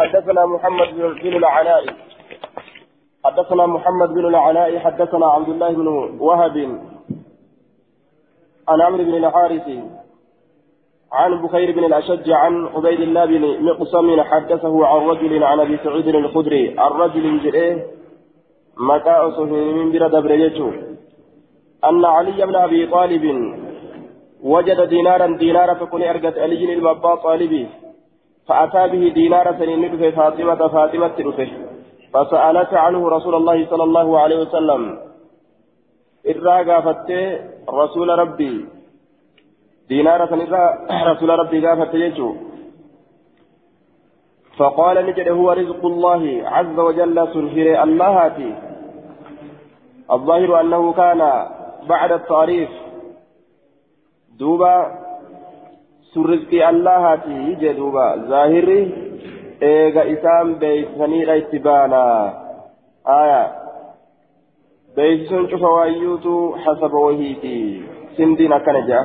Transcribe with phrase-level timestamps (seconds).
[0.00, 0.88] حدثنا محمد
[1.22, 1.84] بن العلاء
[3.24, 5.86] حدثنا محمد بن العلاء حدثنا عبد الله بن
[6.20, 6.56] وهب.
[8.68, 9.68] عن عمرو بن الحارث
[11.12, 16.08] عن بخير بن الأشج عن عبيد الله بن مقسم حدثه عن رجل عن أبي سعيد
[16.08, 16.78] الخدري.
[16.78, 17.86] عن رجل جريه
[18.76, 20.72] مكاء من بر دبريته
[21.88, 23.24] أن علي بن أبي طالب
[24.42, 27.66] وجد دينارا دينارا فكن أرقت علي المبا طالبي.
[28.50, 31.50] فأتى به دينارا سنين فاطمة فاطمة رفه
[32.12, 34.82] فسألت عنه رسول الله صلى الله عليه وسلم.
[36.26, 37.10] إرى قافت
[37.70, 38.54] رسول ربي.
[39.88, 40.62] دينارا سنرى
[41.10, 42.34] رسول ربي قافت يجو
[44.56, 48.54] فقال نجد هو رزق الله عز وجل سنهر اللهاتي
[50.12, 51.20] الظاهر أنه كان
[51.88, 52.70] بعد التعريف.
[54.38, 54.76] دوبا
[56.14, 58.82] سرزقي اللهاتي جدوبا ظاهري
[59.68, 62.02] eega isaan beeksisaniidha itti baana
[63.04, 63.40] aya
[64.96, 66.32] beeksisuun cufa waayyuutu
[66.64, 67.56] hasaba wahiiti
[68.16, 69.02] sindiin akkana jedha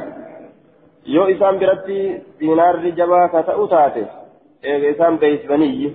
[1.15, 1.97] yoo isaan biratti
[2.39, 4.03] diinaarri jabaa ka ta'u taate
[4.71, 5.91] eega isaan beeksisanii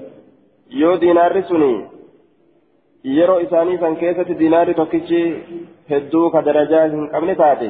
[0.82, 1.72] yoo diinaarri suni
[3.16, 5.22] yeroo isaanii san keessatti diinaarri tokkichi
[5.90, 7.68] hedduu ka darajaa hin qabne taate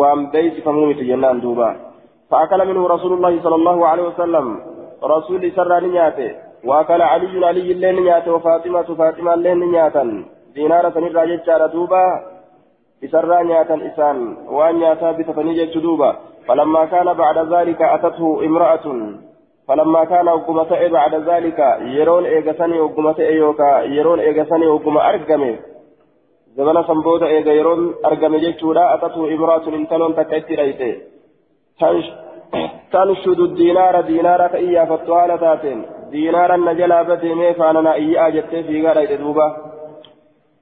[0.00, 1.68] waan beeksifamuu miti jennaan duuba
[2.30, 4.60] فأكل منه رسول الله صلى الله عليه وسلم.
[5.04, 6.30] رسول سر نياته.
[6.64, 10.24] وأكل علي علي اللين نياته وفاطمة فاطمة اللين نياتا.
[10.54, 12.04] دينار سنرى ججار دوبا.
[13.04, 14.36] إسرى نياتا إسان.
[14.48, 16.16] وأن نياتا بتفنيجة دوبا.
[16.48, 18.86] فلما كان بعد ذلك أتته امرأة.
[19.68, 25.56] فلما كان وقمة بعد ذلك يرون إيغساني وقمة إيوكا يرون إيغساني وقمة أرقمي.
[26.56, 31.15] زمن سنبوتا إيغا يرون أرقمي جيشورا أتته امرأة انتلون تكتي ريتي
[32.92, 35.82] تنشد الدينار دينار كإيا فتوالة تاتين.
[36.10, 39.56] دينارا نجلا بديمي فانا إيا جت في غير دوبا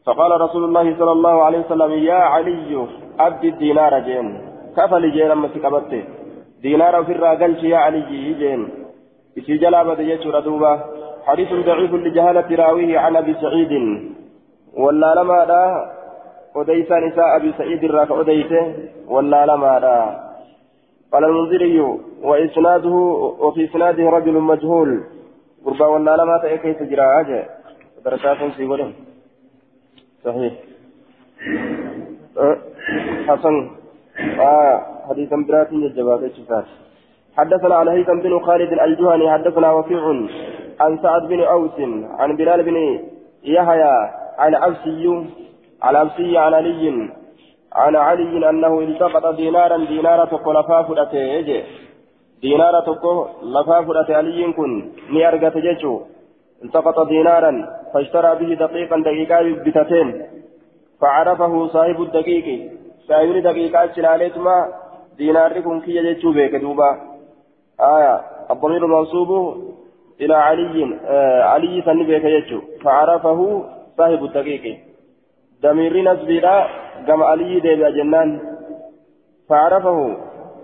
[0.06, 2.86] فقال رسول الله صلى الله عليه وسلم يا علي
[3.20, 4.26] أبدي الدينار جين.
[4.76, 5.92] كفل جين لما سكبت
[6.62, 8.68] دينار في الراجل يا علي جين.
[9.34, 10.72] في جلا بدي دوبا
[11.26, 13.72] حديث ضعيف لجهالة راويه عن أبي سعيد.
[14.76, 15.62] ولا لما دا
[16.56, 18.74] أديس نساء أبي سعيد الراك أديته
[19.08, 20.23] ولا لما دا.
[21.14, 21.78] قال المنذري
[22.22, 22.94] وإسناده
[23.38, 24.90] وفي إسناده رجل مجهول.
[25.64, 26.36] قربا ولا لما
[26.72, 27.40] تجرى أجا
[28.04, 28.92] درسات في ولم
[30.24, 30.52] صحيح.
[33.28, 33.70] حسن.
[34.40, 34.76] آه
[35.08, 36.64] حديث برات الجواب الشفاف
[37.36, 40.02] حدثنا على هيثم بن خالد الجهني حدثنا وكيع
[40.80, 41.78] عن سعد بن أوس
[42.18, 42.76] عن بلال بن
[43.44, 43.94] يحيى
[44.38, 45.24] عن عبسي
[45.82, 47.08] عن عبسي عن علي
[47.74, 51.44] عن علي أنه التقط دينارا دينارا تقو لفا فرأته
[52.42, 54.70] دينارا تقو لفا فرأته علي كن
[55.10, 56.00] ني أرغت جيشو
[56.64, 57.52] التقط دينارا
[57.94, 60.08] فاشترى به دقيقا دقيقا بتتين
[61.00, 62.70] فعرفه صاحب الدقيق.
[63.08, 64.56] صاحب دقيقا شلالتما
[65.18, 66.90] دينار كن كي جيشو بيك دوبا.
[67.80, 68.20] آية
[68.50, 69.30] الضمير المنصوب
[70.20, 73.64] إلى علي آه علي سنبيك جيشو فعرفه
[73.98, 74.64] صاحب الدقيق.
[75.64, 76.56] دمير نسبيرا
[77.06, 78.28] كما علي ديبا جنان
[79.48, 79.98] فعرفه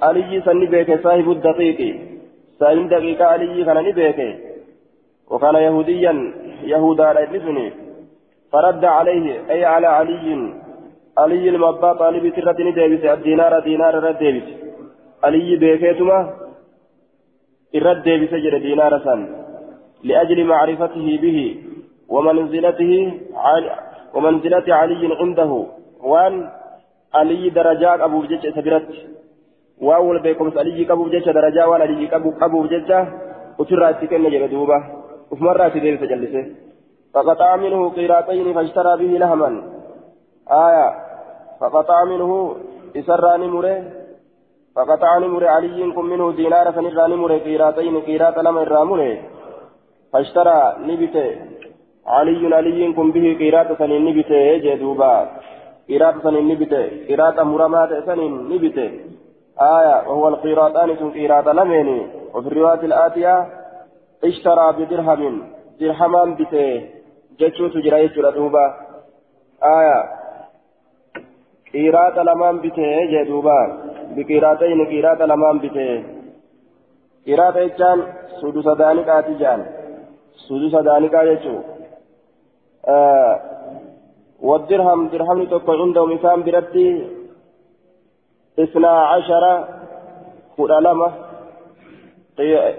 [0.03, 1.81] علي سني بيك صاحب الدقيق
[2.61, 4.19] صاحب دقيقة علي كان نبيك
[5.31, 6.15] وكان يهوديا
[6.73, 7.67] يهودا رأيتني
[8.53, 10.27] فرد عليه أي على علي
[11.19, 14.49] علي المبا طالب ترتني ديبس الدينار دينار رد ديبس
[15.25, 16.19] علي بيكيتما
[17.75, 19.21] الرد ديبس جر دينار سن
[20.09, 21.39] لأجل معرفته به
[22.09, 22.93] ومنزلته
[24.15, 25.53] ومنزلة علي عنده.
[26.03, 26.35] وان
[27.15, 28.89] علي درجات أبو جيش سبرت.
[29.87, 32.91] وأول بيكم علي أبو جيش درجات وان علي أبو أبو جيش
[33.59, 34.79] وترى تكن جلدوبة
[35.31, 36.45] وفي مرة تدير تجلسه
[37.15, 39.51] فقطع منه قيراتين فاشترى به لهما.
[40.51, 41.11] آية.
[41.61, 42.57] فقطع منه
[42.97, 43.85] إسراني مره
[44.77, 49.19] فقطع نمر علي كن منه دينار فنراني مره قيراتين قيرات لما الرامره
[50.13, 51.27] فاشترى نبته
[52.17, 55.15] علي علي كن به قيرات سنين نبته جدوبا
[55.89, 58.91] قيرات سنين نبته قيرات مرمات سنين نبته.
[59.61, 61.89] آية وهو القيراتان سن قيرات لمن؟
[62.35, 63.35] وفي الرواية الآتية
[64.25, 65.35] اشترى بدرهم
[65.81, 66.67] درهما بته.
[67.39, 68.67] جتشو تجرى يجرى دوبا.
[69.79, 69.99] آية
[71.75, 73.61] قيرات لمان بته جدوبا
[74.17, 76.05] بقيراتين قيرات لمان بته.
[77.27, 77.99] قيرات جان
[78.41, 79.61] سدوس دانقات جان
[80.49, 81.57] سدوس دانقات جتشو
[84.41, 86.89] والدرهم درهم تكون عندهم إنسان برتي.
[88.59, 89.45] اثنا عشر
[90.57, 91.09] خلالمة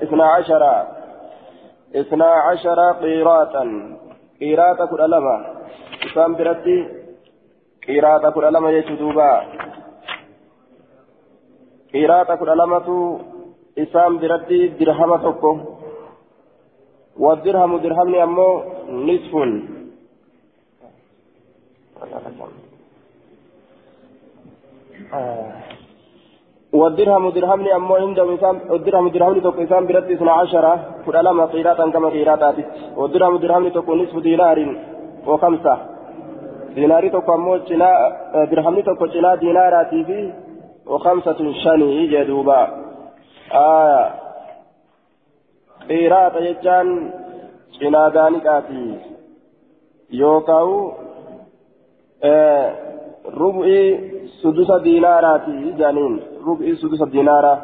[0.03, 0.63] اثنا عشر.
[1.95, 4.85] اثنا عشر قيراطا.
[4.85, 5.35] كل ألما
[6.05, 6.77] إسام برتي.
[7.89, 9.31] ألما يجدوبا
[11.93, 13.19] قيراطا كل ألمة
[13.77, 15.51] إسام برتي درهم تكو
[17.19, 18.49] والدرهم درهم أمو
[18.89, 19.33] نصف.
[26.73, 30.73] والدرهم درهم أمو عندهم إسام الدرهم درهم تكو إسام برتي اثنا عشرة
[31.05, 32.57] كل ألما قيراطا كما قيراطات
[32.99, 34.59] والدرهم درهم تكو نصف دينار
[35.27, 35.75] وخمسة.
[36.75, 37.57] ديناري تكو أمو
[38.51, 39.05] درهم تكو
[39.43, 40.19] ديناراتي في
[40.85, 42.61] وخمسة شني جدوبا
[43.53, 44.21] آه.
[45.87, 46.89] qiraata jechaan
[47.75, 48.81] cinaa daaniqaati
[50.19, 50.69] yookaan
[54.41, 56.15] sudusa diinaaraati jaaniin
[56.45, 57.57] rub'ii sudusa diinaaraa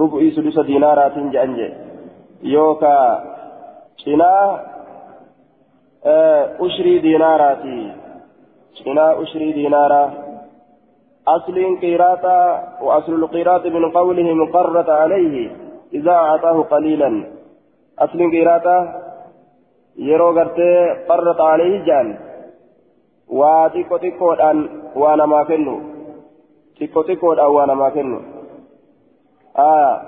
[0.00, 1.68] rub'ii sudusa diinaaraatiin jedhan je
[2.52, 3.22] yookaan
[4.02, 4.58] cinaa
[6.58, 7.76] ushrii diinaaraati
[8.78, 10.26] cinaa ushrii diinaaraa
[11.26, 12.38] أصل قيراطة
[12.82, 15.50] وأصل القيراط من قولهم قرت عليه
[15.94, 17.10] إذا أعطاه قليلا
[17.98, 18.76] أصل قيراطة
[19.96, 20.72] يرو غرتي
[21.08, 22.18] قرت عليه جان
[24.50, 25.80] أن وأنا ما كنو
[26.78, 28.20] تيكو تيكو أن وأنا ما كنو
[29.58, 30.02] آه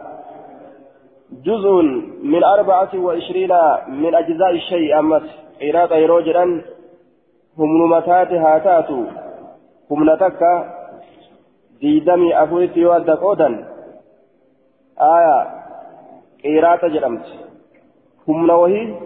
[1.44, 1.82] جزء
[2.22, 3.52] من أربعة وعشرين
[3.88, 5.22] من أجزاء الشيء أمس
[5.60, 6.62] قيراطة يرو جران
[7.58, 9.04] هم نمتات هاتاتو
[9.90, 10.78] هم نتكا
[11.80, 13.54] yoo adda qoodan
[15.08, 15.42] aayaa
[16.42, 17.32] qiraata jedhamti.
[18.26, 18.96] Humna wahii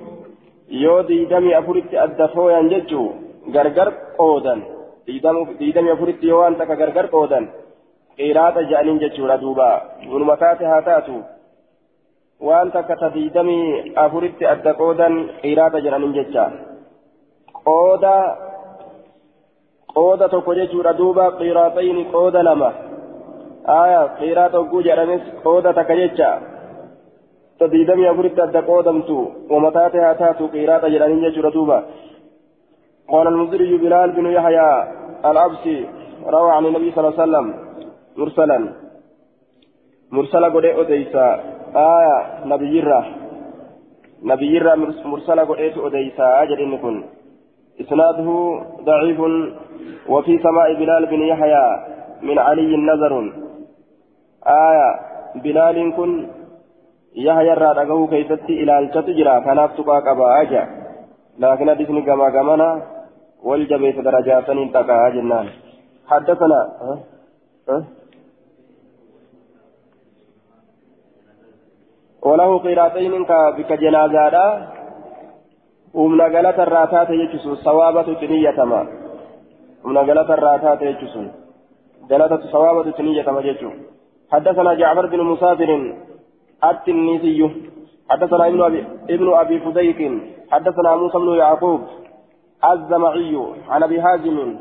[0.85, 3.22] yoo diidamii afuritti adda fooyan jechuu
[3.57, 3.89] gargar
[4.21, 4.63] qoodan
[5.07, 7.49] diidamii afuritti yoo waan takka gargar qoodan
[8.17, 9.69] qiraata jedhaniin jechuudha duuba
[10.13, 11.17] walumaa taate haa taatu
[12.49, 16.45] waan takka ta diidamii afuritti adda qoodan qiraata jedhaniin jecha
[17.67, 18.15] qooda
[19.95, 22.71] qooda tokko jechuudha duuba qiraaxayni qooda lama
[23.81, 26.31] aya qiraata hogguu jedhames qooda takka jecha
[27.59, 29.17] sadiidamii afuritti adda qoodamtu
[29.51, 31.83] wamataate haa taatu qiraata jedhaniin jechuudha duuba
[33.13, 34.69] قال المزري بلال بن يحيى
[35.31, 35.89] الأبسي
[36.27, 37.55] روى عن النبي صلى الله عليه وسلم
[38.17, 38.59] مرسلا.
[40.13, 41.27] مرسلا قد أديسا
[41.77, 43.05] آية نبي الرّ
[44.23, 47.05] نبي الرّ مرسلا قد أديسا أجل إنكم
[47.81, 48.29] إسناده
[48.85, 49.21] ضعيف.
[50.09, 51.67] وفي سماء بلال بن يحيى
[52.23, 53.13] من علي نظر
[54.47, 54.89] آية
[55.45, 56.13] بلال كن.
[57.17, 60.65] يحيى الرادقه كيفتي إلى الشتجرة كانت تقاك أبا أجا.
[61.39, 62.92] لكن حديثني كما كمانا
[63.43, 65.47] والجبيت درجات انتقى جنان
[66.07, 66.99] حدثنا أه؟
[67.69, 67.85] أه؟
[72.23, 73.25] وله قيراتين
[73.69, 74.37] كجنازة
[75.95, 78.79] humna galata irraa taate jechuun sawaabatu xiniyyatama
[79.85, 81.27] humna galata irraa taate jechuun
[82.13, 83.77] galatatu sawaabatu xiniyyatama jechuun
[84.33, 85.71] حدثنا جعفر بن مسافر
[86.65, 87.41] التنيسي
[88.11, 88.81] حدثنا ابن ابي
[89.15, 90.01] ابن ابي فديك
[90.53, 91.81] حدثنا موسى بن يعقوب
[92.71, 93.39] الزمعي
[93.69, 94.57] عن أبي هازم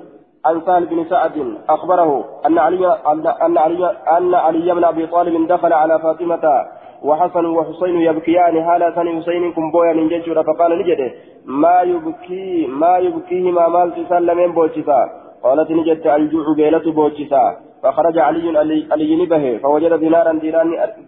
[0.45, 2.97] عن سهل بن سعد أخبره أن علي
[3.45, 3.85] أن علي
[4.17, 6.65] أن علي بن أبي طالب دخل على فاطمة
[7.03, 8.55] وحسن وحسين يبكيان
[8.95, 11.11] ثاني حسين كم بويا نججر فقال نجده
[11.45, 15.09] ما يبكي ما يبكيهما مال تسلمين بوشتا
[15.43, 18.59] قالت نجد الجوع بيلة بوشتا فخرج علي
[18.91, 20.33] علي نبه فوجد دينارا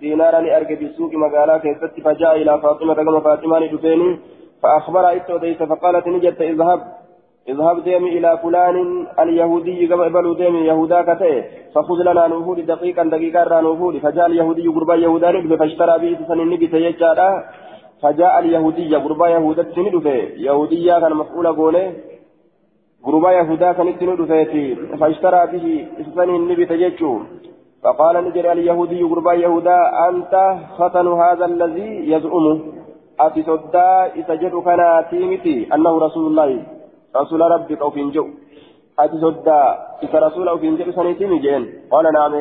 [0.01, 4.19] دينارا أرجع في السوق مقالا كيست فجاء إلى فاطمة كما فاطمة دفيني
[4.63, 6.81] فأخبر إتوديس فقالت نجد اذهب.
[7.49, 11.43] اذهب ديمي إلى فلان اليهودي إبلو ديمي يهودا كتئ.
[11.75, 13.97] فخذ لنا نوفود دقيقا دقيقا نوفود.
[13.97, 17.29] فجاء اليهودي قربا يهودا ندفه فاشترى به سنين نبت يجارا
[18.01, 20.17] فجاء اليهودي قربا يهودا ندفه
[20.47, 21.93] يهوديا كان مفعول قوله
[23.05, 24.55] قربا يهودا كان ندفه
[24.99, 27.13] فاشترى به سنين نبت يجو.
[27.83, 29.77] فقال نجري اليهودي قربا يهودا
[30.09, 30.33] أنت
[30.77, 32.82] ختن هذا الذي يزعمه.
[33.19, 33.89] أتي صدا
[34.19, 36.65] إسجد كان تيمتي أنه رسول الله
[37.15, 38.27] رسول ربك أو فينجو
[38.99, 39.61] أتي صدا
[40.03, 42.33] إذا رسول أو فينجو سنتين جين قال نعم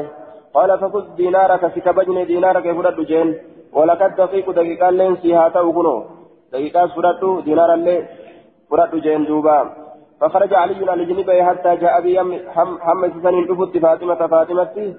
[0.55, 3.29] قال فخذ دينارك في كبجن دينارك فرد جين
[3.73, 5.97] ولقد دقيق دقيقا لين سيها توقنو
[6.53, 8.03] دقيقا فرد دينارا لين
[8.71, 9.59] فرد جين دوبا
[10.21, 14.95] فخرج علي على جنبه حتى جاء بي هم سنين دفت فاطمة فاطمة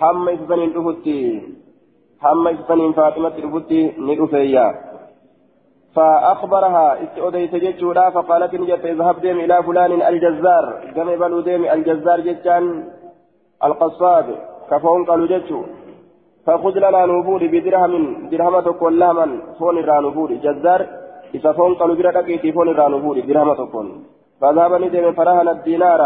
[0.00, 1.06] هم سنين دفت
[2.24, 4.87] هم سنين فاطمة دفت ندفيا
[5.98, 10.64] فأخبرها استؤديت جتشورا فقالت نجت اذهب ديم إلى فلان الجزار.
[10.96, 12.64] قم بلو ديم الجزار جتشان
[13.64, 14.26] القصاب.
[14.70, 15.60] كفون قالوا جتشو
[16.46, 19.26] فخذ لنا نبور بدرهم درهم تكون لهما
[19.58, 20.80] فون الرانبور جزار
[21.34, 23.86] إذا فون قالوا دقيتي فون الرانبور درهم تكون.
[24.40, 26.00] فذهب ندم فرهن الدينار.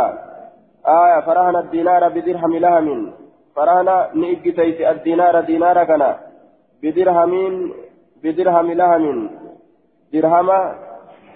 [1.02, 3.12] آية فرهن الدينار بدرهم لهم.
[3.56, 3.88] فرهن
[4.20, 6.02] نئجتيت الدينار دينار كان
[6.82, 7.32] بدرهم
[8.24, 9.42] بدرهم لهم.
[10.12, 10.48] درهم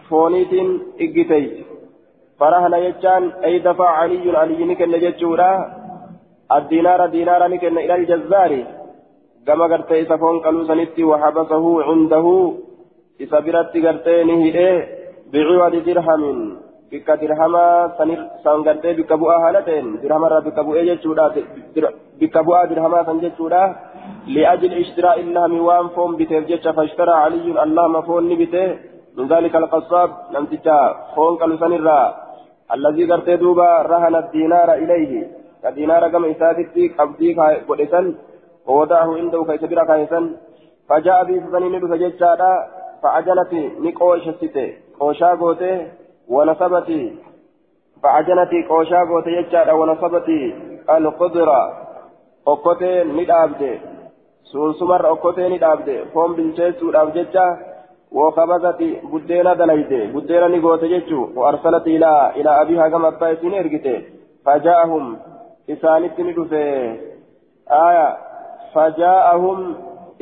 [0.09, 0.53] فونيت
[1.01, 1.67] إجتيت
[2.41, 5.53] فرهن يجان أي دفع علي علي نكن جتشورا
[6.57, 8.53] الدينار دينار نكن إلى الجزار
[9.47, 12.27] كما قرت إذا فون قالوا سنتي وحبسه عنده
[13.21, 14.89] إذا برت قرتين هي
[15.33, 16.57] بعوض درهم
[16.93, 17.65] بك درهما
[18.45, 21.27] سان قرتي بك بؤا هالتين درهم را بك بؤا جتشورا
[22.21, 23.63] بك بؤا درهما سان جتشورا
[24.35, 28.79] لأجل اشتراء اللهم وان فون بتيف جتش فاشترى علي اللهم فون بتيه
[29.17, 30.79] من ذلك القصاب نمتجا
[31.15, 32.01] فون قالوا سنرا
[32.75, 35.13] الذي قرتي دوبا رهن الدينار إليه
[35.63, 37.29] كدينار كما إساتي قبضي
[37.69, 38.03] قدسا
[38.67, 40.21] ووضعه عنده كيس برا كيسا
[40.89, 42.53] فجاء به فسنين ندف ججادا
[43.03, 43.53] فعجلت
[43.85, 44.67] نقوش ستة
[45.01, 45.75] قوشا قوته
[46.29, 47.13] ونصبت
[48.03, 50.29] فعجلت قوشا قوته ججادا ونصبت
[50.91, 51.61] القدرة
[52.47, 53.79] أقوته ندابده
[54.53, 57.47] سونسمر أقوته ندابده فوم بالجيسو دابججا
[58.13, 61.21] وخبزت بدينا دليته بدينا نقوته ججو.
[61.37, 64.03] وأرسلت إلى إلى أبيها كما أبايسين إرقته
[64.45, 65.19] فجاءهم
[65.71, 66.97] إسانت ندفه
[67.71, 68.17] آية
[68.75, 69.59] فجاءهم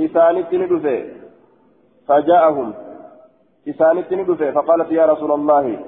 [0.01, 1.05] إسانت ندفه
[2.09, 2.75] فجاءهم
[3.69, 5.79] إسانت ندفه فقالت يا رسول الله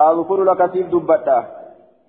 [0.00, 1.38] أذكر لك سيف دبتا.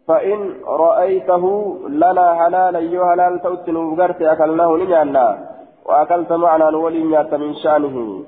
[0.08, 1.44] فإن رأيته
[1.90, 5.38] لنا حلالا يو حلال توتن وغرت أكلناه نجعلنا
[5.86, 7.04] وأكلت معنا نولي
[7.44, 8.24] من شأنه.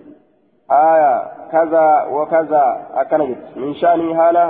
[0.72, 1.15] آية
[1.51, 2.65] كذا وكذا
[2.96, 4.46] أكنجت من شأنه هالا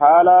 [0.00, 0.38] حالا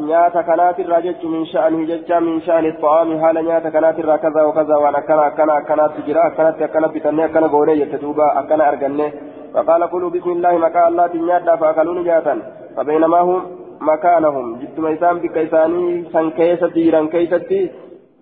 [0.00, 4.76] نياتا كانت الراجج من شأنه ججا من شأن الطعام حالا نياتا كانت الرا كذا وكذا
[4.76, 9.12] وأنا كنا كنا كنا تجرا كانت كنا بتنيا كنا غوري يتدوبا أكنا أرجنة
[9.54, 12.34] فقال قولوا بسم الله مكا الله تنياتا فأكلوا نجاتا.
[12.76, 13.42] فبينما هم
[13.80, 14.46] مكانهم.
[14.60, 17.70] جدت ميسان بكيساني سن كيسة جيران كيستي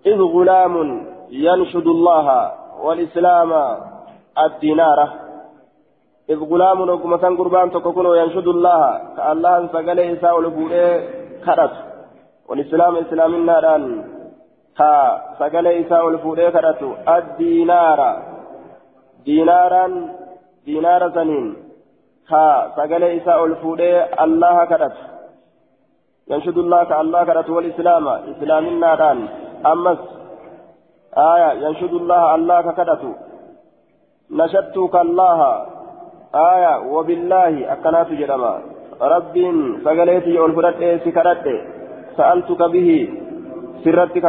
[0.05, 0.75] إذ غلام
[1.29, 2.51] ينشد الله
[2.83, 3.51] والإسلام
[4.45, 5.13] الدينارة
[6.29, 8.81] إذ غلام وكما كان قربان تكون ينشد الله
[9.17, 10.87] كالله سقل إساء لبوئه
[11.45, 11.75] كرت.
[12.49, 13.83] والإسلام إسلام الناران
[14.79, 14.95] ها
[15.39, 16.81] سقل إساء لبوئه كرت.
[17.07, 17.99] الدينار
[19.25, 19.85] دينارا
[20.65, 21.70] دينار سنين.
[22.31, 24.95] ها سقل إساء لبوئه الله كرت
[26.31, 29.19] ينشد الله كالله كرت والإسلام إسلام الناران
[29.71, 30.01] أمس
[31.33, 33.03] آية ينشد الله الله كرت
[34.39, 35.39] نشدتك الله
[36.53, 38.53] آية وبالله أكنات جرما
[39.13, 39.35] رب
[39.85, 41.45] سقليتي والفرد سكرت
[42.17, 42.89] سألتك به
[43.83, 44.25] سرتك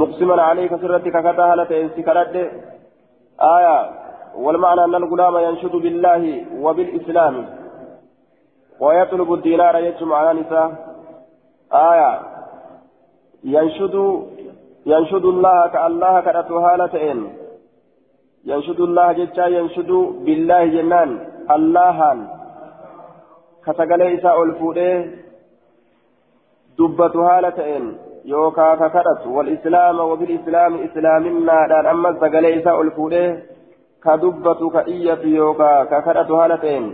[0.00, 2.34] مقسما عليك سرتك كتهلة سكرت
[3.56, 3.99] آية
[4.34, 7.46] والمعنى أن الغلام ينشد بالله وبالإسلام.
[8.80, 10.68] ويطلب الدينار يجمع على نساء.
[11.72, 12.20] آية.
[13.44, 13.96] ينشد
[14.86, 17.28] ينشد الله كالله كأتوها لتئن
[18.44, 19.90] ينشد الله جتا ينشد
[20.24, 21.30] بالله جنان.
[21.50, 22.18] allahan
[23.64, 24.98] ka sagalee isaa ol fuudhee
[26.78, 27.86] dubbatu haala ta'een
[28.24, 32.16] yookaa ka kadhatu walislaama wabilislaami islaaminaadhaan ammas
[35.38, 36.86] yookaa ka kadhatu haala ta'een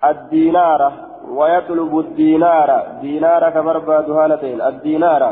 [0.00, 1.08] addiinaara
[1.38, 2.70] ويطلب الدينار
[3.00, 5.22] دينار كبرباد هالتين الدينار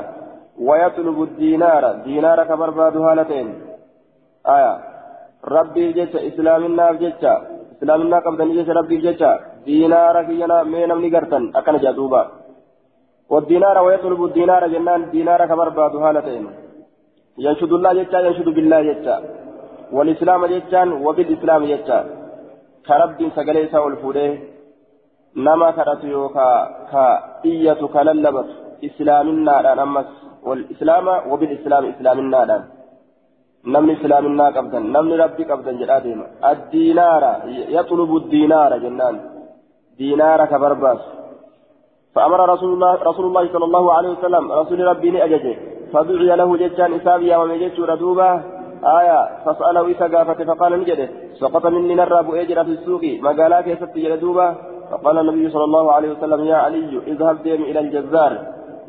[0.58, 3.48] ويطلب الدينار دينار كبرباد هالتين
[4.46, 4.72] آية
[5.44, 7.22] ربي جيش إسلامنا جيش
[7.76, 9.30] islaaminaa qabdanii jecha rabbiif jecha
[9.64, 12.22] diinaara kiyyana mee namni gartan akkana jaaduuba
[13.30, 16.44] والدينار ويطلب الدينار جنان دينار كبرباد هالتين
[17.44, 19.16] ينشد الله جتا ينشد بالله جتا
[19.92, 21.98] والإسلام جتان وبالإسلام جتا
[22.86, 24.38] كرب سقليس والفودة.
[25.36, 26.48] نما كرت يوكا
[26.92, 28.48] كإية كللبت.
[28.88, 30.10] إسلامنا أمس.
[30.46, 32.42] والإسلام وبالإسلام إسلامنا
[33.66, 37.30] namni islaaminaa qabdan namni rabbi qabdan jedhaa deema addiinaara
[37.76, 39.16] yaxlubu diinaara jennaan
[39.98, 41.08] diinaara ka barbaasu
[42.16, 44.44] فأمر رسول الله رسول الله صلى الله عليه وسلم.
[44.52, 45.56] رسول ربي نأججه
[45.92, 48.30] فدعي له ججان إسابيا ومجج ردوبة
[48.84, 51.08] آية فسأله إسا قافته فقال نجده
[51.40, 54.54] سقط مني نراب أجر في السوق مقالا كيست جلدوبة
[54.90, 58.32] فقال النبي صلى الله عليه وسلم يا علي اذهب ديم إلى الجزار.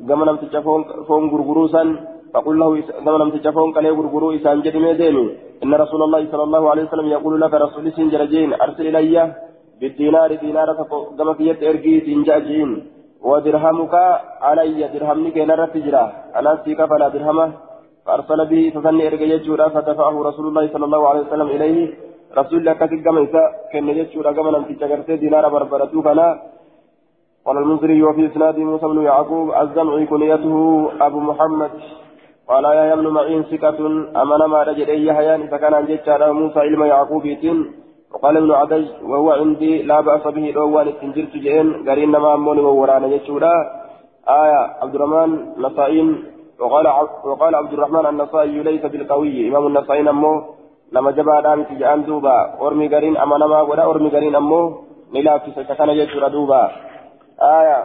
[0.10, 0.56] قام نمت
[1.08, 1.84] فون غرغروسا
[2.34, 2.70] فقل له
[3.06, 5.25] كما لم تجفون قال يغرغروا إسان جدمي ديمي
[5.63, 9.15] إن رسول الله صلى الله عليه وسلم يقول لك رسول سنجر جين أرسل إلي
[9.79, 10.70] بالدينار دينار
[11.17, 12.70] كما في يد إرقي تنجاجين
[13.29, 13.96] ودرهمك
[14.48, 16.03] علي درهمني كينا رتجرا
[16.38, 17.48] أنا سيك فلا درهمه
[18.08, 21.94] فأرسل به فسن إرجع يجورا فدفعه رسول الله صلى الله عليه وسلم إليه.
[22.38, 26.30] رسول الله كتب كما إساء كان يجورا كما نمتي تجرتي دينار بربرتو فلا
[27.46, 30.56] قال المنذري وفي إسناد موسى بن يعقوب الزمعي كنيته
[31.02, 31.72] أبو محمد.
[32.50, 33.80] قال يا يمن معين ثقة
[34.22, 37.58] أمن ما رجل أي حيان فكان عن جيتشارا موسى إلما يعقوبيتين
[38.12, 43.08] وقال ابن عدي وهو عندي لا بأس به الأول استنجرت جئن قرين ما أموني وورانا
[43.08, 43.54] جيتشورا
[44.44, 49.50] آية عبد الرحمن نصائين وقال عبد الرحمن النصائي ليس بالقوي.
[49.50, 50.46] إمام النصائي أمه
[50.92, 52.58] لما جبا دامت جان دوبا.
[52.62, 54.64] أرمي قرين أما نما ولا أرمي قرين أمه
[55.14, 56.72] نلا في سكان جيتشورا دوبا.
[57.42, 57.80] آية.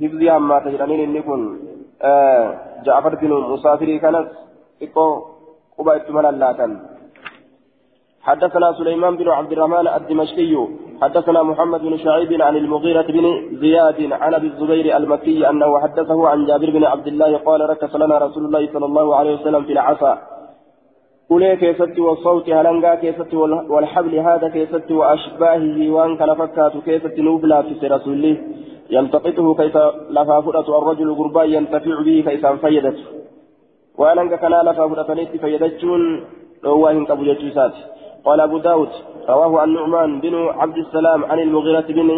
[0.00, 1.58] حفظي أما تجرانين إنكم.
[2.02, 2.46] آه
[2.84, 4.28] جعفر بن مسافري كانت.
[4.82, 5.06] إكو.
[5.78, 6.72] قبا اتمنى اللاتن
[8.22, 10.66] حدثنا سليمان بن عبد الرحمن الدمشقي
[11.02, 16.46] حدثنا محمد بن شعيب عن المغيرة بن زياد عن أبي الزبير المكي أنه حدثه عن
[16.46, 20.18] جابر بن عبد الله قال ركس لنا رسول الله صلى الله عليه وسلم في العصا.
[21.30, 23.34] قولي كيست والصوت هلنغا كيست
[23.68, 28.36] والحبل هذا كيست وأشباهه وان كان فكات كيست نوبلا في رسوله.
[28.90, 29.76] يلتقطه كيف
[30.10, 33.04] لفافرة الرجل غربا ينتفع به كيف فيدته.
[33.98, 36.02] وأنا كان لفافرة نيت فيدتون
[36.64, 37.24] هو هنك ابو
[38.24, 38.88] قال أبو داود
[39.28, 42.08] رواه عن نعمان بن عبد السلام عن المغيرة بن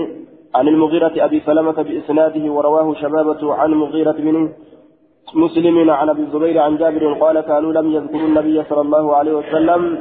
[0.55, 4.37] عن المغيرة أبي سلمة بإسناده ورواه شبابة عن مغيرة بن
[5.35, 9.99] مسلم عن أبي الزبير عن جابر قال كانوا لم يذكروا النبي صلى الله عليه وسلم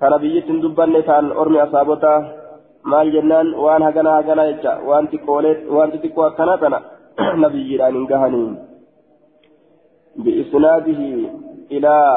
[0.00, 2.42] كنبية دبا كان أرمي أصابته
[2.84, 6.78] jennaan waan hagana hagana jecha waan xiqqoolee wanti xiqqoo akkana tana
[7.42, 8.50] nabiyyiidhaan hin gahanii
[10.24, 11.08] biisnaadihi
[11.76, 12.16] ilaa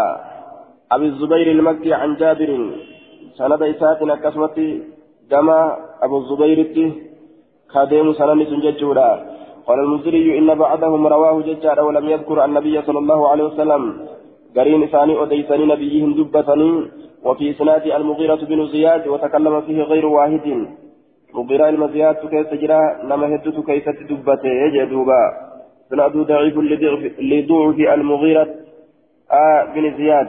[0.96, 2.66] abi zubayr ilmakki an jaabirin
[3.38, 4.68] sanada isaatiin akkasumatti
[5.30, 5.58] gama
[6.02, 6.86] abu zubayritti
[7.74, 9.10] kadeemu sananni sun jechuudha.
[9.68, 14.08] قال المزري إن بعضهم رواه ججار ولم يذكر النبي صلى الله عليه وسلم
[14.58, 16.72] قرين ثاني أديسني نبيهم دبتني
[17.26, 20.68] وفي إسناد المغيرة بن زياد وتكلم فيه غير واحد
[21.34, 25.22] مغيرة المزياد كيف تجرى نما هدت كيف تدبته يجدوبا
[25.90, 26.56] سنأدو ضعيف
[27.32, 28.48] لضعف المغيرة
[29.32, 30.28] آه بن زياد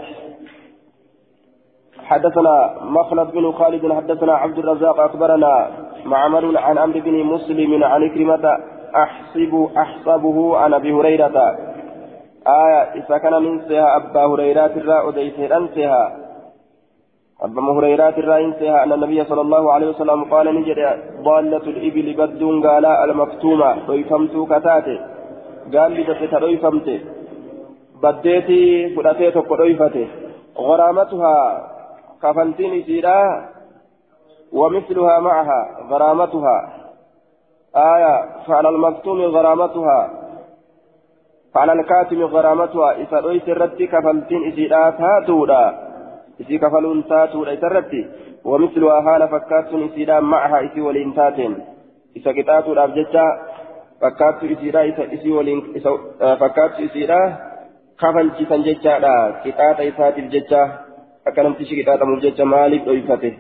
[2.09, 5.69] حدثنا مخلد بن خالد حدثنا عبد الرزاق أخبرنا
[6.05, 8.59] معمر عن عمرو بن مسلم عن كلمة
[8.95, 11.37] أحسب أحسبه عن أبي هريرة.
[12.47, 16.17] آية إذا كان ننسيها أبا هريرة الراء أديت أنسيها
[17.43, 20.79] أبا هريرة الراء أنسيها أن النبي صلى الله عليه وسلم قال نجد
[21.23, 23.77] ضالة الإبل بدون قال المكتومة.
[23.89, 24.97] ويفهمت كتاتي
[25.75, 26.89] قال لي دفت ويفهمت
[28.03, 30.07] بديتي فلاتي ويفتي
[30.59, 31.37] غرامتها
[32.23, 33.49] كفلتين سيرا
[34.53, 36.73] ومثلها معها غرامتها.
[37.77, 38.15] آية
[38.47, 40.11] فعلى المكتوم غرامتها.
[41.55, 42.93] فعلى الكاتم غرامتها.
[42.93, 45.87] إذا رأيت الرد كفلتين إسيرا تاتودا.
[46.41, 47.95] إسي كفلون تاتودا إذا الرد
[48.45, 51.65] ومثلها حال فكات إسيرا معها إسي والإنتاتين
[52.17, 53.25] إذا كتاتو الأبجدة
[54.01, 54.81] فكات إسيرا
[55.15, 55.61] إسي والإن
[56.41, 57.37] فكات إسيرا
[58.01, 58.95] كفلتين ججة
[59.45, 60.21] كتات إساتي
[61.27, 63.39] الججة akkanatti shiqixaaxamuuf jecha maaliif dhoyfate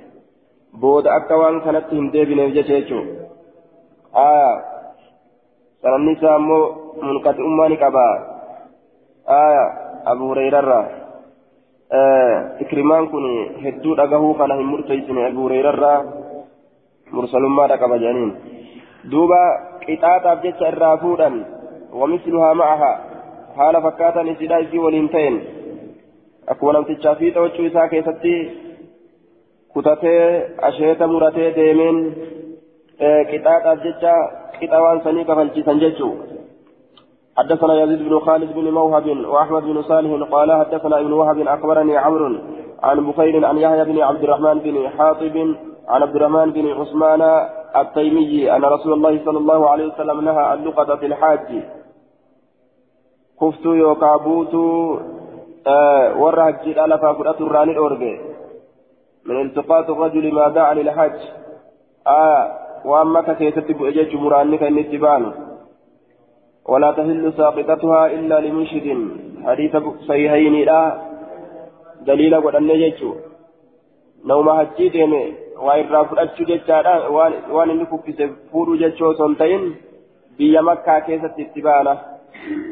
[0.80, 3.06] booda akka waan kanatti hin deebineef jecha jechuun
[4.12, 4.62] aya
[5.82, 8.06] sananni isaa ammoo munqati'ummaa ni qaba
[9.26, 9.64] aya
[10.04, 10.80] abu hurayrarra
[12.60, 13.26] ikrimaan kun
[13.64, 16.04] hedduu dhagahuu kana hin murteessine abu hurayrarra
[17.12, 18.32] mursalummaadha qaba jedhaniin
[19.10, 19.42] duuba
[19.86, 21.46] qixaaxaaf jecha irraa fuudhan
[21.92, 22.92] wamisluhaa ma'aha
[23.56, 25.55] haala fakkaatan isidhaa isii waliin ta'en
[26.46, 28.34] akkuma namtichaa fi xawachuu isaa keessatti
[29.74, 30.22] kutatee
[30.68, 31.98] asheeta muratee deemeen
[33.30, 34.14] qixaaxaaf jecha
[34.60, 36.14] qixa waan sanii kafalchiisan jechuu
[37.36, 42.36] حدثنا يزيد بن خالد بن موهب واحمد بن صالح قال حدثنا ابن وهب اخبرني عمرو
[42.82, 45.36] عن بخير عن يحيى بن عبد الرحمن بن حاطب
[45.88, 47.22] عن عبد الرحمن بن عثمان
[47.76, 51.64] التيمي ان رسول الله صلى الله عليه وسلم نهى عن لقطه الحاج
[53.40, 54.54] كفت يوكابوت
[56.22, 58.20] warra hajjiidha lafaa fudhatu irraa ni dhoorge.
[59.24, 61.18] Min iltiqaatu rajuli maa da'a lilhajj
[62.04, 62.38] aya
[62.84, 65.32] waan maka keessatti bu'e jechu muraanni kan inni itti baanu.
[66.68, 68.86] ولا تهل ساقطتها إلا لمنشد
[69.46, 69.76] حديث
[70.08, 70.80] صحيحين لا
[72.06, 73.14] دليل قد يجو
[74.26, 77.06] نوم هجي ديمي وإن رافر أجو ججادا
[77.54, 78.18] وان اللي كفز
[78.52, 79.74] فورو ججو سنتين
[80.38, 81.94] بيا مكة كيسة اتبانا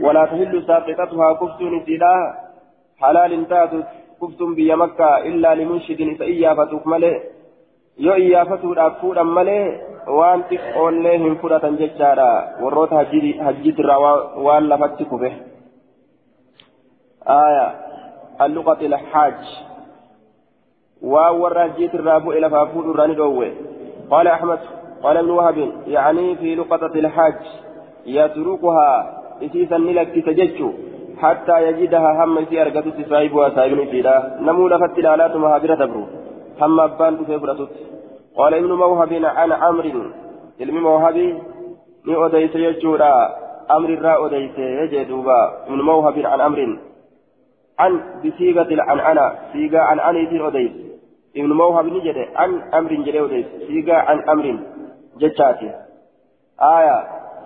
[0.03, 2.15] ولا تهل ساقطتها كفتون سيدا
[3.03, 3.81] حلال تاتو
[4.23, 7.17] كفتم بيا مكة إلا لمنشد إيافتك ملئ
[8.05, 9.67] yoo iyyaafatuudhaaf fuudhan malee
[10.19, 12.25] waan xiqqoollee hin fudhatan jechaadha
[12.63, 13.03] warroota
[13.47, 13.99] hajjiitirraa
[14.47, 15.31] waan lafatti kufe
[17.29, 17.75] آية.
[18.41, 19.35] اللغة الحاج.
[21.03, 23.53] واو الراجيت الرابو إلى فافود الراني دوي
[24.11, 24.59] قال أحمد
[25.03, 27.41] قال ابن وهب يعني في لقطة الحاج.
[28.07, 29.21] يتركها.
[29.43, 30.73] إسيسا لك تججو.
[31.23, 36.05] حتى يجدها هم في أرقة صاحبها صاحب فيها نمو لفت الآلات مهاجرة تبرو
[36.61, 37.73] هم أبان في فرتت
[38.37, 40.03] قال ابن موهب عن عمرو
[40.61, 41.17] علم موهب
[42.05, 43.11] ni odeyse jechuudha
[43.69, 45.37] amrirraa odeyse jee duuba
[45.69, 46.73] ibnu mawhabin an amrin
[47.79, 50.81] an bisiigati alcan'ana siigaa an'aniitiin odeyse
[51.35, 54.59] ibnu mawhab ni jedhe an amrin jedhee odeyse siigaa an amrin
[55.23, 55.71] jechaati
[56.59, 56.97] aya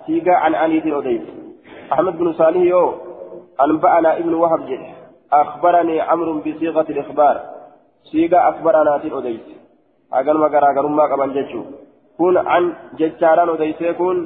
[0.05, 1.31] siigaa an'aniitiin odeyse
[1.89, 3.08] ahmad binu saalih yoo
[3.65, 7.35] anba'anaa ibnu wahab jedhe أخبرني عمرو بصيغة الإخبار.
[8.03, 9.45] صيغة أخبرنا في الأديس
[10.13, 11.61] أقل ما قرأ قرما قبل جتشو
[12.17, 14.17] كن عن جتشاران أديس كن.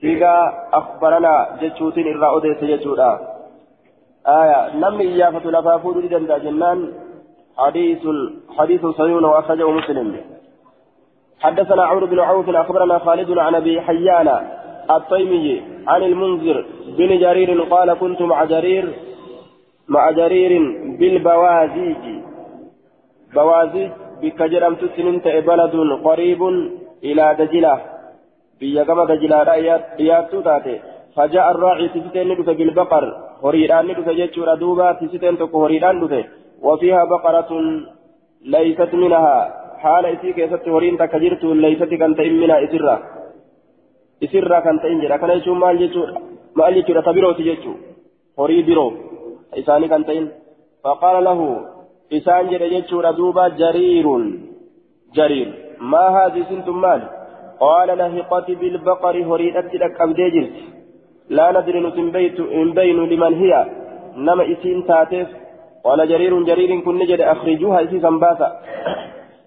[0.00, 0.34] فيغا
[0.72, 3.10] أخبرنا جتشوتين إرى أديس جتشودا
[4.26, 4.76] آية.
[4.82, 6.78] لم إيافة لفافود لدن جنان.
[7.58, 8.02] حديث
[8.58, 10.08] حديث صحيح وأخرجه مسلم.
[11.42, 14.28] حدثنا عمرو بن عوف أخبرنا خالد عن أبي حيان.
[14.90, 16.64] الطيمي عن المنذر
[16.98, 18.84] بن جرير قال كنت مع جرير
[19.88, 20.52] مع جرير
[20.98, 22.04] بالبوازيج.
[23.34, 23.90] بوازيج
[24.22, 26.42] بكجرمت سننت بلد قريب
[27.04, 27.78] إلى دجلة.
[28.60, 30.76] gama dajilaadha dhiyaattuu taate
[31.16, 33.04] فجاء الراعي تستين ندفه بالبقر.
[33.44, 36.24] هريدان ندفه جتشورا دوبا تستين تكو هريدان دفه
[36.62, 37.50] وفيها بقرة
[38.44, 39.36] ليست منها.
[39.82, 42.96] حال إسي كيست هرين تكجرت ليست كانت منها إسرة.
[44.24, 46.14] إسرة كانت إنجرة كان يشوف مال جتشورا
[46.56, 47.72] مال جتشورا تبيرو تجتشو
[48.38, 48.92] هري بيرو
[49.58, 50.10] إساني كانت
[50.84, 51.40] فقال له
[52.12, 54.06] إسان جد جتشورا دوبا جرير
[55.16, 55.48] جرير
[55.80, 57.02] ما هذه سنتم مال
[57.60, 60.50] قال لهقت بالبقر هريدت لك أبدي
[61.36, 63.52] لا ندري نتن بيت إن بين لمن هي
[64.26, 65.28] نما إسين تاتف
[65.84, 68.48] قال جرير جرير كن نجد أخرجوها إسيسا باسا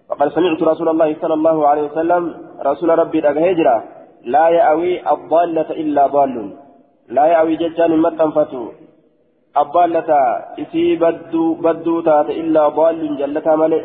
[0.09, 2.23] وقد سمعت رسول الله صلى الله عليه وسلم
[2.65, 6.35] رسول ربي هجرة لا يأوي الضالة إلا ضال.
[7.07, 8.63] لا يأوي ججان متنفتو
[9.57, 10.09] الضالة
[10.59, 13.83] إسي بدو بدو تات إلا ضال جلتها ملئ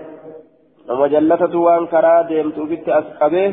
[0.88, 3.52] نما جلتة وان كرا ديمتو بت أسقبه.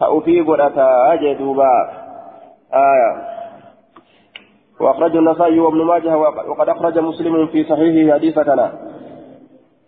[0.00, 1.72] فأفي قرأتا أجدوبا
[2.74, 3.10] آية.
[4.80, 8.72] وأخرج النسائي وابن ماجه وقد أخرج مسلم في صحيحه حديثنا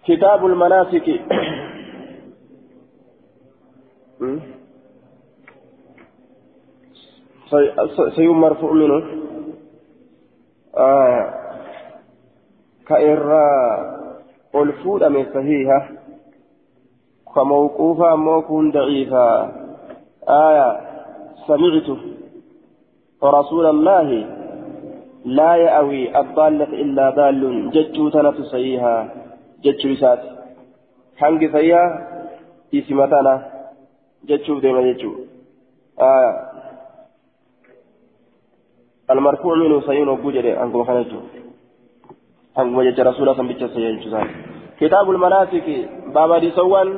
[0.07, 1.21] كتاب المناسك.
[8.17, 9.03] سيوم مرفوع منه
[10.77, 11.35] آه.
[12.87, 13.47] كإرى
[14.55, 15.89] الفود من صحيحة.
[17.35, 19.53] كموقوفا موكون ضعيفا
[20.29, 20.81] آية.
[21.47, 21.99] سمعت.
[23.25, 24.27] رسول الله
[25.25, 27.71] لا يأوي الضالة إلا ضال.
[27.71, 29.09] ججو تنة سيها
[29.65, 30.23] ججو سات
[31.17, 31.85] حنق سيها
[32.75, 33.35] إسمتنا.
[34.25, 35.13] ججو ديما ججو
[36.01, 36.60] آية.
[39.11, 41.21] المرفوع منه سيون وبوجر أنكم خنجو
[42.59, 44.29] أنكم وجدت رسول الله صلى الله عليه وسلم
[44.81, 45.67] كتاب المناسك
[46.15, 46.89] بابا دي سوان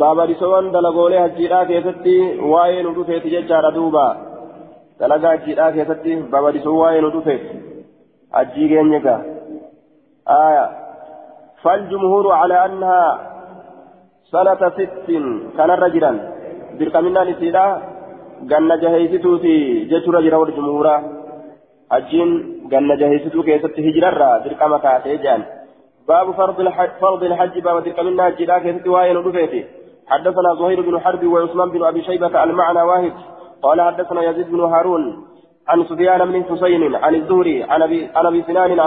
[0.00, 2.14] baabarisoowwan dalagoolee hajjiidhaa keessatti
[2.52, 4.06] waa'ee nu dhufeeti jechaadha duuba
[5.00, 7.60] dalagaa hajjiidhaa keessatti baabarisoon waa'ee nu dhufeeti
[8.36, 9.20] hajjii keenya gaa
[10.28, 10.70] آية
[11.62, 13.02] فالجمهور على أنها
[14.32, 15.06] سنة ست
[15.56, 16.12] كان رجلا
[16.78, 17.22] بركمنا
[18.42, 21.00] نسيلا قلنا جهيزتو في جتر جرى والجمهور
[21.92, 22.30] أجين
[22.72, 25.42] قلنا جهيزتو كيست هجرة بركما كاتيجان
[26.08, 29.64] باب فرض الحج فرض الحج باب بركمنا هجرا كيست وائل ودفيتي
[30.08, 33.12] حدثنا زهير بن حرب وعثمان بن ابي شيبه المعنى واحد
[33.62, 35.26] قال حدثنا يزيد بن هارون
[35.68, 38.80] عن سفيان بن حسين عن الزهري عن ابي عن ابي سنان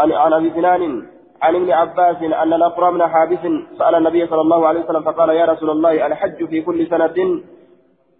[0.00, 1.02] عن ابي سنان
[1.42, 3.38] عن ابن عباس ان الاقرى بن حابس
[3.78, 7.40] سال النبي صلى الله عليه وسلم فقال يا رسول الله الحج في كل سنه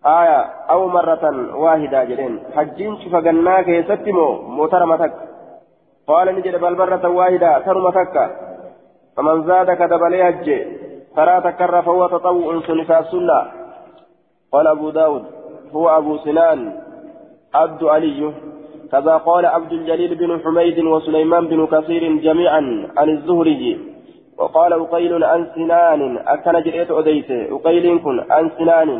[0.06, 0.40] آية
[0.70, 1.24] أو مرة
[1.56, 5.12] واحدة جلين حجين شوف جناك يستمو مترمتك
[6.06, 8.16] قال نجد بل مرة واحدة ترمتك
[9.16, 10.48] فمن زاد كتب لي حج
[11.16, 13.40] ترى تكر فهو تطوع سنفا السنة.
[14.52, 15.24] قال أبو داود
[15.72, 16.72] هو أبو سنان.
[17.54, 18.32] عبد علي.
[18.92, 23.80] كذا قال عبد الجليل بن حميد وسليمان بن كثير جميعا عن الزهري.
[24.38, 26.18] وقال أقيل عن سنان.
[26.18, 27.30] أكن جريت أديت.
[27.30, 28.90] أقيل كن عن سنان.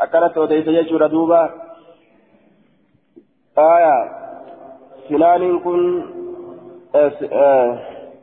[0.00, 1.50] أكنت أديت يجور دوبا
[3.58, 4.10] آية
[5.08, 6.02] سنان كن
[6.94, 7.78] آه آه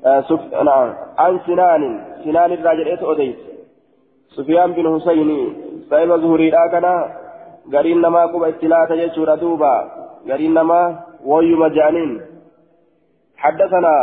[0.06, 1.84] آه نعم عن سنان
[2.24, 3.38] سنان الراجل أديت
[4.36, 5.30] سفيان بن حسين
[5.90, 6.86] صاحب زهري كان
[7.74, 9.76] قرين نما قبا اتلاتا يجور دوبا
[10.30, 12.22] قرين نما ويما جانين
[13.38, 13.96] حدثنا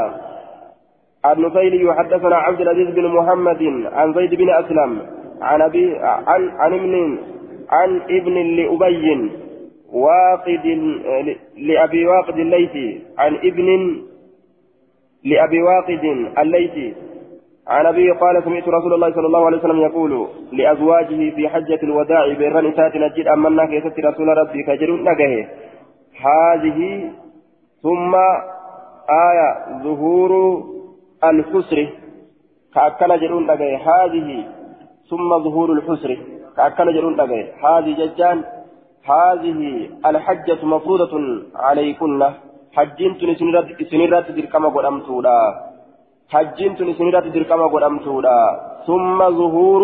[1.32, 4.90] النفيلي حدثنا عبد العزيز بن محمد عن زيد بن أسلم
[5.40, 7.18] عن أبي عن عن ابن
[7.70, 9.30] عن ابن لأبي
[9.92, 10.66] واقد
[11.56, 13.96] لأبي واقد الليثي عن ابن
[15.24, 16.04] لأبي واقد
[16.38, 16.94] الليثي.
[17.68, 22.32] عن أبي قال سمعت رسول الله صلى الله عليه وسلم يقول لأزواجه في حجة الوداع
[22.32, 25.48] بين نسات نجد أمنا كيست رسول ربي كجر نجه.
[26.20, 27.10] هذه
[27.82, 28.14] ثم
[29.10, 30.62] آية ظهور
[31.24, 31.88] الحسر.
[32.74, 33.76] كأكل جرون نجه.
[33.76, 34.44] هذه
[35.10, 36.16] ثم ظهور الحسر.
[36.56, 38.38] كأكل جرون نجه هذه ججان
[39.10, 39.58] هذه
[40.06, 41.14] الحجة مفروضة
[41.54, 42.22] عليكن.
[42.76, 45.38] حجين تنسنرات دركما قدامتولا
[46.32, 48.38] حجين تنسنرات دركما قدامتولا
[48.86, 49.82] ثم ظهور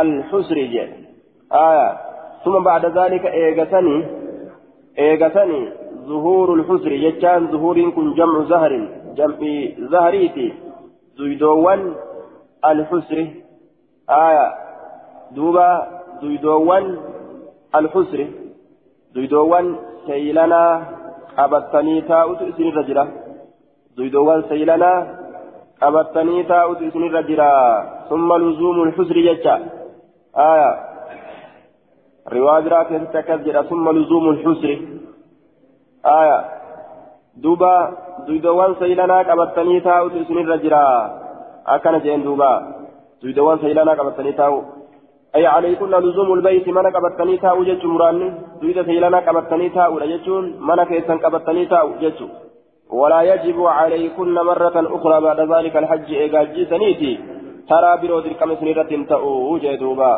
[0.00, 0.56] الحسر
[1.52, 1.88] آية.
[2.44, 3.96] ثم بعد ذلك إيغتني
[4.98, 5.60] إيغتني
[6.10, 6.92] ظهور الحسر.
[6.92, 8.72] يجان ظهور كن جمع زهر
[9.18, 9.38] جمع
[9.92, 10.52] زهريتي.
[11.18, 11.94] زيدوان
[12.64, 13.18] الحسر.
[14.10, 14.65] آية.
[15.30, 15.88] دوبا
[16.22, 16.98] زيدوان
[17.74, 18.20] الحسر
[20.06, 20.62] سيلنا
[21.36, 23.04] qabattanii taa'utu isinirra jira
[23.96, 24.98] duydoowwan saylanaa
[25.80, 27.48] qabattanii taa'utu isinirra jira
[28.08, 29.54] summa luzuumu lxusri jecha
[30.46, 30.70] aya
[32.36, 34.76] riwaa biraa keessatti akkas jedha summa luzuumu lxusri
[36.16, 36.38] aya
[37.42, 37.72] duuba
[38.26, 40.82] duydoowwan saylanaa qabattanii taa'utu isinirra jira
[41.76, 42.50] akkana jeen duuba
[43.22, 44.58] duydoowwan saylanaa qabattanii taa'u
[45.36, 48.28] أي عليكن لزوم البيت؟ من قبضتني تاو جتش مراني
[48.60, 52.28] دويدة سيلنا قبضتني تاو لجتشون من كيسن قبضتني تاو جتشو
[53.00, 57.12] ولا يجب عليكن مرة أخرى بعد ذلك الحج إيجاجي سنيتي
[57.68, 60.12] ترى برود الكم سنيرة تاو جدوبا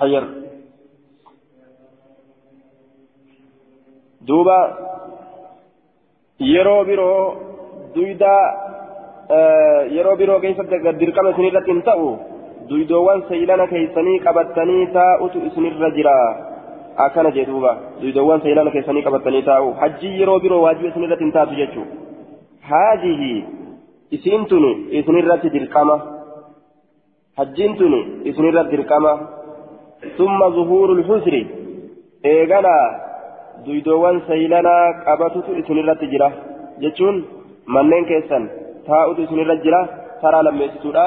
[0.00, 0.24] خير.
[4.20, 4.86] دوبا.
[6.38, 7.36] yeroo biroo
[7.94, 8.32] duyda
[9.90, 12.08] yeroo biroo keessatti dirqama isinirratti hin ta'u
[12.70, 16.14] duydoowwan seeylana keeysanii qabattanii taa'utu isinirra jira
[17.04, 21.86] akkana jedhuuba duydoowwan seeylana keessanii qabattanii taa'u hajjii yeroo biroo waajiba isinirratti hin taatu jechuu
[22.70, 23.32] haadihi
[24.18, 25.96] isiin tuni isinirratti dirqama
[27.38, 28.00] hajjiin tuni
[28.30, 29.12] isinirratti dirqama
[30.16, 31.42] summa zuhuuru lxusri
[32.32, 32.86] eeganaa
[33.66, 36.30] duydoowwan seeylanaa qabatutu isinirratti jira
[36.82, 37.22] jechuun
[37.76, 38.50] manneen keessan
[38.88, 39.80] taa'utu isinirra jira
[40.22, 41.06] taraa lammeessituudha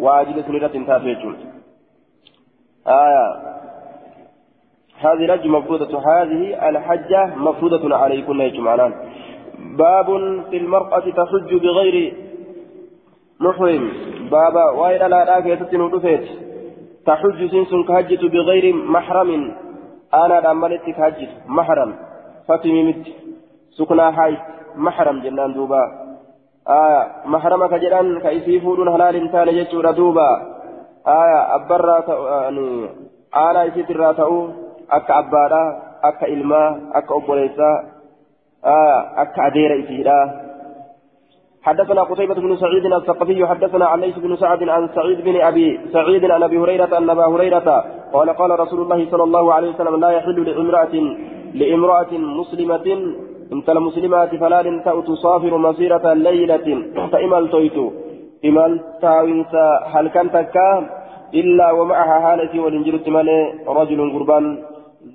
[0.00, 0.70] واجب سنرة
[1.06, 1.36] يجون
[2.86, 3.26] آية.
[5.00, 5.98] هذه الحج مفروضة.
[5.98, 8.92] هذه الحجة مفروضة عليكم يا جمعان
[9.58, 10.06] باب
[10.50, 12.14] في المرأة تحج بغير
[13.40, 13.92] محرم.
[14.30, 16.24] بابا وإلى لا راك رفيت
[17.06, 19.54] تحج سنس كهجت بغير محرم.
[20.14, 21.90] أنا دملت كهجت محرم.
[22.48, 23.06] فتمي مت.
[23.70, 24.36] سكنا حي
[24.76, 25.99] محرم جنان دوبا.
[26.68, 30.30] آية محرمة كجران كيسي فودون حلال انتان يجور دوبا.
[31.06, 31.96] آية أبرا
[32.42, 32.88] يعني
[33.36, 34.48] آلا يسيت الراتو
[34.90, 37.70] أكا أبارا أكا إلما أكا أبوليسا.
[38.64, 40.50] آية أكا أدير إسيرا
[41.62, 46.30] حدثنا قتيبة بن سعيد الثقفي حدثنا عن ليس بن سعد عن سعيد بن أبي سعيد
[46.30, 50.10] عن أبي هريرة أن أبا هريرة قال قال رسول الله صلى الله عليه وسلم لا
[50.10, 50.94] يحل لامرأة
[51.54, 53.14] لامرأة مسلمة
[53.52, 56.68] انت المسلمات فلا تأت تصافر مسيرة ليلة
[57.12, 57.90] فإمال تويتو.
[58.44, 60.70] إمال تاوينسا هل كان تكا؟
[61.34, 64.44] إلا ومعها هالتي والإنجيل مالي رجل قربان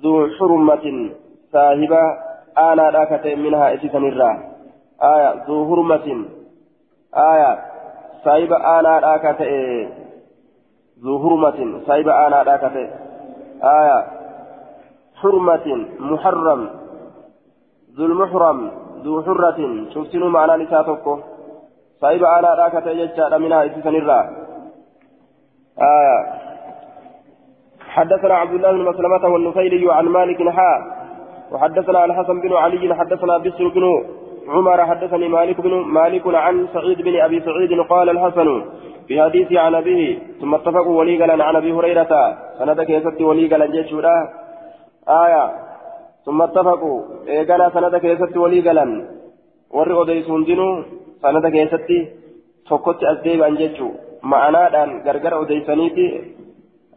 [0.02, 0.86] ذو حرمة
[1.52, 2.02] صاحبة
[2.58, 4.30] أنا راكت منها إسيسا الرا
[5.02, 6.06] آية ذو حرمة.
[7.32, 7.58] آية
[8.24, 9.40] صاحبة أنا راكت
[11.04, 11.58] ذو حرمة.
[11.86, 12.76] صاحبة أنا راكت.
[13.80, 13.98] آية
[15.20, 15.66] حرمة
[16.00, 16.60] محرم.
[17.96, 18.70] ذو المحرم
[19.04, 19.58] ذو حرة
[19.94, 21.18] شفتنوا معنا نساتكو
[22.00, 24.20] صاحب أنا راك تججى منها إسسن الرا
[25.88, 26.20] آه
[27.94, 30.80] حدثنا عبد الله بن مسلمة والنفيلي عن مالك حاء
[31.52, 33.84] وحدثنا عن حسن بن علي حدثنا بسر بن
[34.48, 38.64] عمر حدثني مالك بن مالك عن سعيد بن ابي سعيد قال الحسن
[39.08, 42.36] في حديث عن أبيه ثم اتفقوا وليقلا عن أبي هريرة.
[42.58, 44.28] سندك يا وليقلا جيشورا
[45.08, 45.65] آية.
[46.26, 48.90] ثم اتفقوا إيقانا سنة كيست ولي قلن
[49.76, 50.68] ور أديسون دينو
[51.22, 51.90] سنة كيست
[52.68, 56.06] tokkotti as deebi'an jechuu ma'anaadhaan gargar odeysaniiti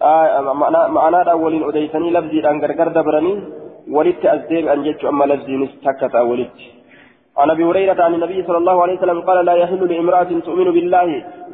[0.02, 3.38] ma'anaadhaan waliin odeysanii labziidhaan gargar dabranii
[3.96, 6.65] walitti as deebi'an jechuu amma labziinis takka ta'a walitti
[7.39, 11.10] عن أبي هريرة عن النبي صلى الله عليه وسلم قال لا يحل لامرأة تؤمن بالله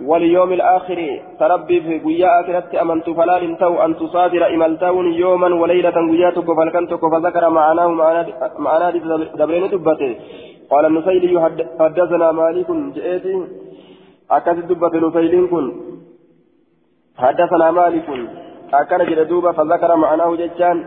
[0.10, 1.00] واليوم الآخر.
[1.40, 7.44] تربي في قيا اخرت أمنت فلا تو أن تصادر إملتون يوما وليلة قياتك فالكنتك فذكر
[7.50, 7.88] معناه
[8.68, 8.90] معناه
[9.40, 10.12] دبرين تبته
[10.72, 11.34] قال النفيلي
[11.80, 13.36] حدثنا مالك جئتي
[14.32, 15.66] أكد دبة نفيل كن.
[17.24, 18.08] حدثنا مالك.
[18.74, 20.78] أكن جدوبة فذكر معناه جتان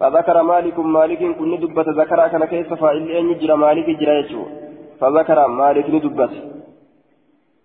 [0.00, 4.22] فذكر مالك مالك كن دبة ذكر كان كيف فإن أن يجرى مالك جرى
[5.00, 6.30] فذكر مالك دبة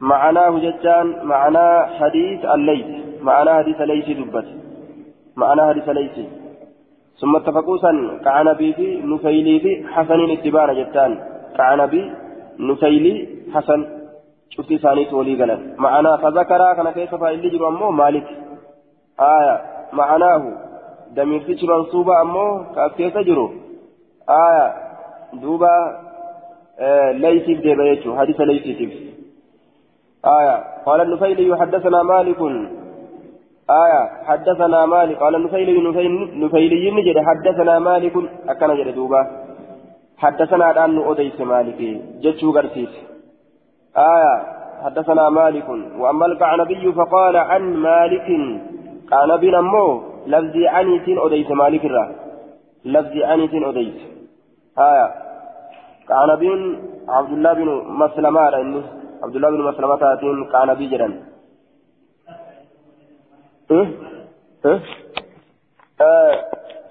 [0.02, 1.68] معناه جتان معنى
[2.00, 2.88] حديث الليث.
[3.22, 4.46] معنى حديث ليس دبة
[5.36, 6.18] معنى حديث ليس
[7.20, 11.12] ثم اتفقوا سن كعنبي في نفيلي في حسن اتبان جتان.
[11.58, 12.12] كعنبي
[12.60, 13.82] نفيلي حسن.
[14.50, 18.28] شفتي ثاني تولي قلن معنى فذكر كان كيف فإن يجرى مالك.
[19.20, 19.62] آية.
[19.94, 20.71] معناه
[21.16, 22.66] دميرتي منصوبة أمه
[22.98, 23.52] كيف تجرو
[24.30, 24.74] آية
[25.34, 25.76] دوبا
[26.80, 28.96] آه ليس ديبا يجو حديث ليس ديبا
[30.26, 32.42] آية قال النفيلي حدثنا مالك
[33.70, 35.74] آية حدثنا مالك قال النفيلي
[36.44, 38.16] نفيلي نجد حدثنا مالك
[38.50, 39.22] أكن جد دوبا
[40.18, 41.80] حدثنا أن أديس مالك
[42.24, 42.94] جتشو قرسيس
[43.98, 44.36] آية
[44.84, 45.70] حدثنا مالك
[46.00, 48.28] وأما القعنبي فقال عن مالك
[49.12, 52.16] قعنبي نمو لفظي عنيت أديس مالك الرا
[52.86, 53.98] لفظي عنيت أديس
[54.80, 55.08] آية
[56.10, 56.50] قعنبي
[57.10, 57.70] عبد الله بن
[58.04, 58.84] مسلمة إنه
[59.24, 61.24] عبد الله بن مسلمة تاتين قعنبي جدا
[63.72, 63.88] إيه
[64.66, 64.80] إيه
[66.02, 66.36] آه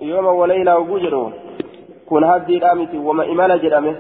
[0.01, 1.31] يوم وليلة وجوجرو
[2.09, 3.95] كن هدي رامتي وما إمالة جرامه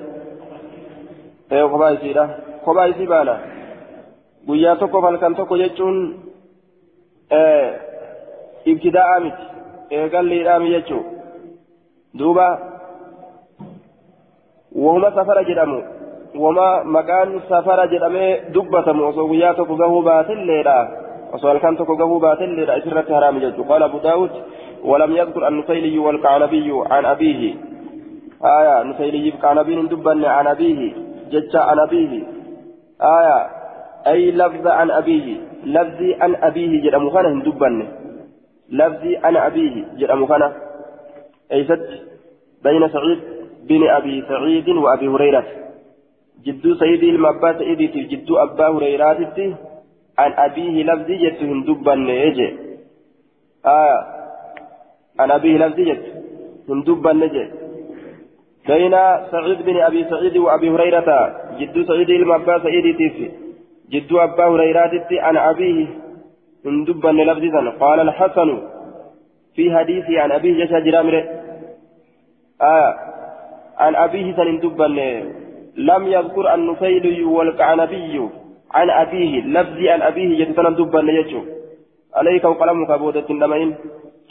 [1.52, 2.24] إيه خبا يسيرا
[2.66, 3.36] خبا يسيبانا
[4.46, 5.96] guyyaa tokko halkan tokko jechuun
[8.72, 9.44] ibtidaa'aa miti
[9.98, 11.02] eegalliidhaami jechuu
[12.18, 12.46] duuba
[14.84, 15.78] wahuma safara jedhamu
[16.44, 20.76] wama maqaan safara jedhamee dubbatamu osoo guyyaa tokko gahuu baatelleedha
[21.32, 24.30] osoo halkan tokko gahuu baatelleedha isirratti haraami jechuu qaala abu daawud
[24.90, 27.42] ولم يذكر النفيلي والكعنبي عن أبيه
[28.58, 30.80] آية نفيلي كعنبي دبن عن أبيه
[31.32, 32.12] ججا عن أبيه
[33.18, 33.38] آية
[34.06, 35.26] أي لفظ عن أبيه
[35.64, 37.76] لفظي عن أبيه جرى مخانا دبن
[38.70, 40.52] لفظي عن أبيه جرى مخانا
[41.52, 41.62] أي
[42.64, 43.18] بين سعيد
[43.68, 45.44] بن أبي سعيد وأبي هريرة
[46.44, 49.56] جدو سيدي المبا سيدي جدو أبا هريرة
[50.18, 52.48] عن أبيه لفظي جت هندبن يجي
[53.66, 53.98] آية
[55.20, 56.04] عن أبيه لفظي جت
[56.68, 57.44] هندبن يجي
[58.68, 58.94] بين
[59.32, 61.08] سعيد بن أبي سعيد وأبي هريرة
[61.58, 63.30] جدو سيدي المبا سيدي تيفي
[63.90, 65.86] جدو أبا هريرة عن أبيه
[66.66, 68.62] هندبن لفظي قال الحسن
[69.54, 71.14] في حديثي عن أبيه جشا جرامر.
[72.62, 72.94] آية
[73.78, 74.96] عن أبيه سنندبن
[75.76, 78.28] لم يذكر النفيل والكعنبي
[78.70, 81.42] عن أبيه لفظي عن أبيه يتسنن دبا نيجو
[82.14, 83.74] عليك وقلمك بودة النمين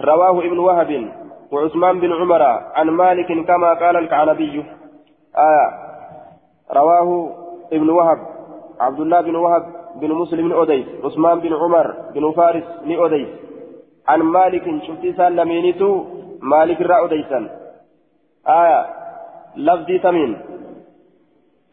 [0.01, 1.11] رواه ابن وهب
[1.51, 2.41] وعثمان بن عمر
[2.75, 4.63] عن مالك كما قال الكعنبي
[5.37, 5.69] آه
[6.73, 7.29] رواه
[7.73, 8.17] ابن وهب
[8.79, 9.78] عبد الله بن وهب.
[9.95, 13.27] بن مسلم أديس عثمان بن عمر بن فارس بن أديس.
[14.07, 16.05] عن مالك شفتي سلمينيتو
[16.41, 17.49] مالك را أديسا.
[18.47, 18.85] آية
[19.57, 20.37] لفظي تمين.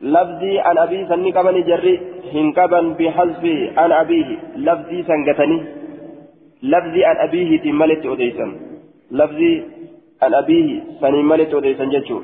[0.01, 1.95] لفظي عن أبي سني كمن جري
[2.35, 3.45] هنكبا بحذف
[3.79, 4.29] عن أبيه.
[4.57, 5.59] لفظي سنغتني
[6.63, 8.47] لفظي عن أبيه تملت أديسا.
[9.11, 9.65] لفظي
[10.23, 11.55] عن أبيه سني ملت
[11.95, 12.21] جتشو.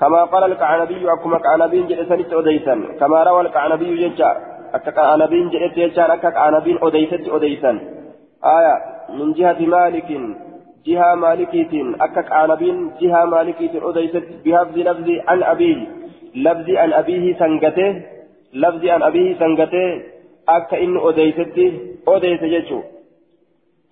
[0.00, 2.74] كما قال الكعنبي أكما كعنبين جلسنت أديسا.
[3.00, 4.30] كما روى الكعنبي جتشا
[4.74, 7.70] أكا كعنبين جلس جتشا أكا كعنبين أديست أديسا
[8.44, 8.74] آية
[9.18, 10.10] من جهة مالك
[10.86, 15.78] جهة مالكيت أكا كعنبين جهة مالكيت أديست بحفظ لفظي عن أبيه
[16.34, 18.02] لفظي عن أبيه سنغته
[18.54, 20.02] لفظي عن أبيه سنغته
[20.48, 21.66] أكا إن أديستي
[22.08, 22.80] أديس جيشو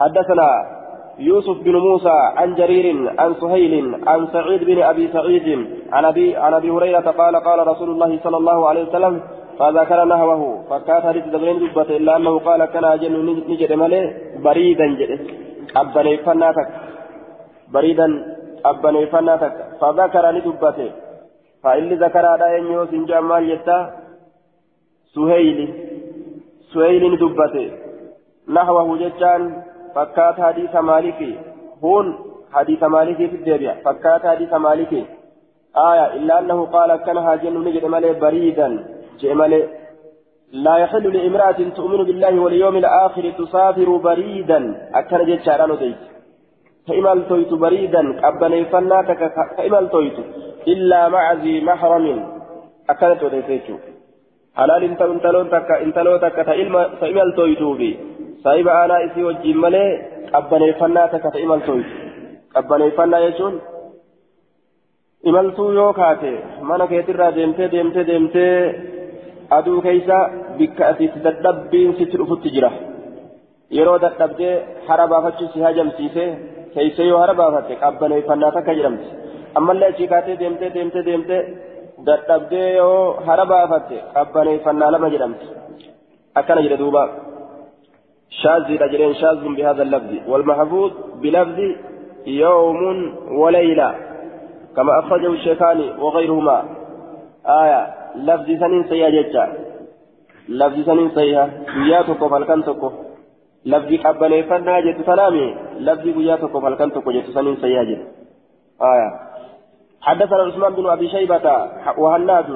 [0.00, 0.78] حدثنا
[1.18, 2.86] يوسف بن موسى عن جرير
[3.18, 7.90] عن سهيل عن سعيد بن أبي سعيد عن أبي عن أبي هريرة قال قال رسول
[7.90, 9.20] الله صلى الله عليه وسلم
[9.58, 10.42] فذكر نهوه.
[10.70, 11.96] فكات حديث دبرين دبته.
[11.96, 13.12] إلا أنه قال كان أجل
[13.50, 14.02] نجد ملي
[14.44, 15.10] بريدا جد.
[15.76, 16.68] أبني فناتك
[17.74, 18.08] بريدا
[18.64, 20.90] أبني فناتك فذكر ندبته
[21.62, 23.78] فإن ذكر هذا ينيوس إن جمال يتا
[25.14, 25.58] سهيل.
[26.72, 27.66] سهيل دبته
[28.56, 29.42] نحوه جتان
[29.94, 31.32] فكات حديث مالكي
[31.84, 32.06] هون
[32.52, 33.74] حديث مالكي في الدبيع.
[33.84, 35.04] فكات حديث مالكي
[35.90, 36.06] آية.
[36.16, 38.97] إلا أنه قال كان هاجن نجد مالي بريدا.
[39.20, 39.60] جمالي
[40.64, 44.60] لا يحل لامرأة تؤمن بالله واليوم الآخر تسافر بريدا.
[45.00, 46.02] أكثر جتان وديت
[46.86, 49.20] فإمال تويت بريدا أبني فناتك
[49.56, 50.18] فإمال تويت.
[50.72, 52.06] إلا مع ذي محرم.
[52.90, 53.76] أكلت وديتيتو
[54.58, 56.36] حلال انت انتلون تك انتلو تك
[57.00, 57.90] فإمال تويتو بي.
[58.44, 59.84] صاحب أنا إسي وجين ملي
[60.34, 61.90] أبني فناتك فإمال تويت.
[62.56, 63.56] أبني فنا يجون.
[65.28, 68.54] imaltuu yoo kaate mana keetirraa deemtee deemtee deemtee
[69.56, 70.16] aduu keeysa
[70.58, 72.70] bikka asiitti dadhabbiin sitti dhufutti jira
[73.76, 74.54] yeroo dadhabdee
[74.88, 76.24] hara baafachuu si hajamsiise
[76.74, 79.08] keeysa yoo hara baafatte qabbaneeffannaa takka jedhamti
[79.60, 81.42] ammallee achii kaatee deemtee deemtee deemtee
[82.10, 85.46] dadhabdee yoo hara baafatte qabbaneeffannaa lama jedhamti
[86.40, 87.04] akkana jedhe duuba
[88.42, 90.92] شاذ أجرين شاذ بهذا اللفظ والمحفوظ
[91.22, 91.58] بلفظ
[92.26, 92.80] يوم
[93.40, 93.94] وليلة
[94.76, 96.58] كما أخرجه الشيخان وغيرهما
[97.48, 99.44] آية لفظ سنين سيئة جتا
[100.48, 102.90] لفظ سنين سيئة وياتك فالكن تكو.
[103.66, 105.56] لفظ قبل فنا جت سلامي.
[105.80, 106.06] لفظ
[106.62, 108.02] فالكن تكو جت سنين سيئة جت
[108.82, 109.10] آية.
[110.02, 111.46] حدثنا عثمان بن أبي شيبة
[111.98, 112.50] وهناد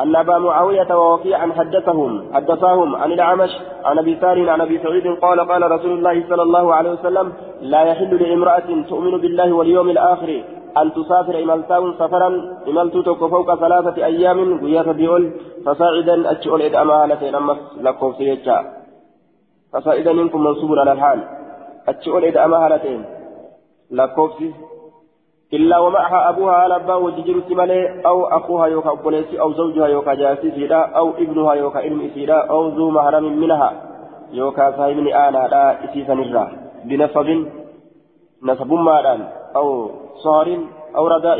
[0.00, 3.50] أن أبا معاوية ووكيعا حدثهم حدثاهم عن الأعمش
[3.84, 7.82] عن أبي سار عن أبي سعيد قال قال رسول الله صلى الله عليه وسلم لا
[7.82, 10.42] يحل لامرأة تؤمن بالله واليوم الآخر
[10.76, 12.28] أن تسافر إمالتاون سفرا
[12.68, 15.32] إمالت تك فوق ثلاثة أيام قياس بيول
[15.66, 18.58] فصاعدا أتشؤل إذ أمالتين أمس لكم سيجا.
[19.72, 21.20] فصاعدا منكم منصوب على الحال.
[21.88, 23.04] أتشؤل إذ أمالتين
[23.90, 24.30] لكم
[25.52, 30.50] إلا ومعها أبوها على أبا وججر سمالي أو أخوها يوكا أبوليسي أو زوجها يوكا جاسي
[30.50, 33.72] سيدا أو ابنها يوكا علم سيدا أو ذو محرم منها
[34.32, 36.48] يوكا صاحب آنا لا إسيسا نرى.
[36.84, 37.46] بنسب
[38.42, 39.90] نسب مالان أو
[40.24, 40.58] صهر
[40.96, 41.38] أو رداء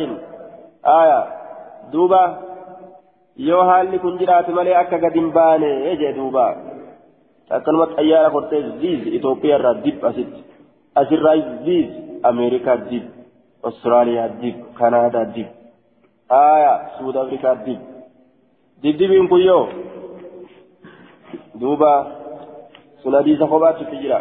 [0.87, 1.21] آية
[1.93, 2.49] دوبا
[3.39, 6.45] yoo haalli kun jiraate malee akka gadi hin baane jee duuba
[7.57, 10.41] akkanumatti xayyaara kortee ziiz Itoophiyaa irraa dib asitti
[11.03, 11.37] asirraa
[11.67, 11.91] ziiz
[12.31, 13.05] Ameerikaa dib
[13.71, 15.49] Austraaliyaa dib Kanaadaa dib
[16.39, 17.81] aya Suud Afrikaa dib
[18.83, 19.65] dibdibiin kun yoo
[21.61, 21.93] duuba
[23.03, 24.21] sun hadiisa kophaatutti jira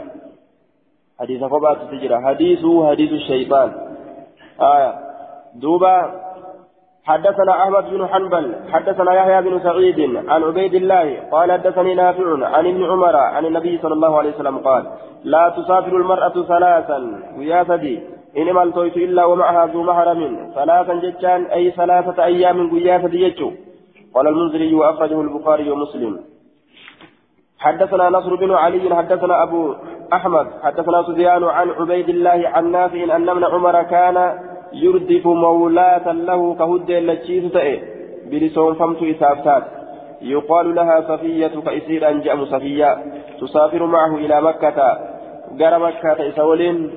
[1.20, 3.76] hadiisa kophaatutti jira hadiisuu hadiisu shayxaan
[4.72, 4.94] aya
[5.62, 5.94] duuba
[7.08, 12.66] حدثنا أحمد بن حنبل حدثنا يحيى بن سعيد عن عبيد الله قال حدثني نافع عن
[12.68, 14.84] ابن عمر عن النبي صلى الله عليه وسلم قال
[15.24, 17.00] لا تسافر المرأة ثلاثا
[17.38, 18.00] ويا سدي
[18.38, 20.52] إنما التويت إلا ومعها ذو محرم.
[20.56, 23.32] ثلاثا جتان أي ثلاثة أيام ويا سدي
[24.16, 26.20] قال المنذري وأخرجه البخاري ومسلم.
[27.60, 29.76] حدثنا نصر بن علي حدثنا أبو
[30.14, 34.40] أحمد حدثنا سفيان عن عبيد الله عن نافع أن ابن عمر كان
[34.74, 37.82] يردف مولاة له كهد لتشيس تأي
[38.32, 39.64] بلسون فمت إسافتات
[40.22, 42.98] يقال لها صفية كإسير أنجأم صفية.
[43.42, 44.98] تسافر معه إلى مكة.
[45.52, 46.92] جرى مكة إسولين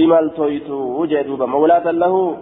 [0.00, 2.36] إمال تويتو وجدوب مولاة له.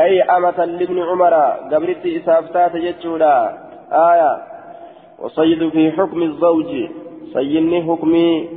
[0.00, 1.34] أي أمة لابن عمر
[1.72, 3.58] قبرت إسافتات يجولا.
[3.92, 4.42] آية.
[5.18, 6.70] وصيد في حكم الزوج.
[7.32, 8.48] سيني حكمي.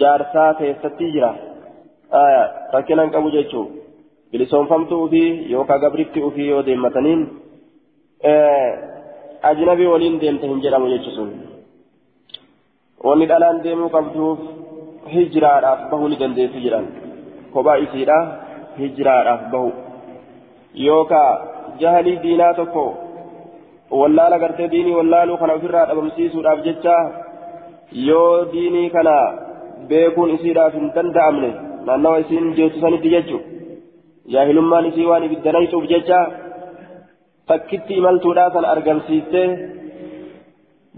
[0.00, 1.32] جارسات يستجرى
[2.24, 3.64] آية فكنا نقبو جيتشو
[4.34, 5.22] bilisoonfamtuu fi
[5.52, 7.20] yookaan gabritti ofii yoo deemmataniin
[9.50, 11.30] ajnabii waliin deemte hin jedhamu jechuun
[13.08, 14.40] wanni dhalaan deemuu qabduuf
[15.14, 16.86] hijiraadhaaf bahuu ni dandeessu jedhan
[17.54, 18.18] kophaa isiidha
[18.80, 19.70] hijiraadhaaf bahu
[20.86, 21.38] yookaan
[21.84, 22.84] jahalii diinaa tokko
[24.00, 26.96] wallaala gartee diinii wallaaluu kana ofirraa dhabamsiisuudhaaf jecha
[28.08, 29.16] yoo diinii kana
[29.90, 31.50] beekuun isiidhaaf hin danda'amne
[31.86, 33.48] naannawa isiin jeesusanitti jechuudha.
[34.32, 36.18] jaahilummaan isii waan ibiddanaytuuf jecha
[37.50, 39.42] takkitti imaltuudhaa san argamsiiste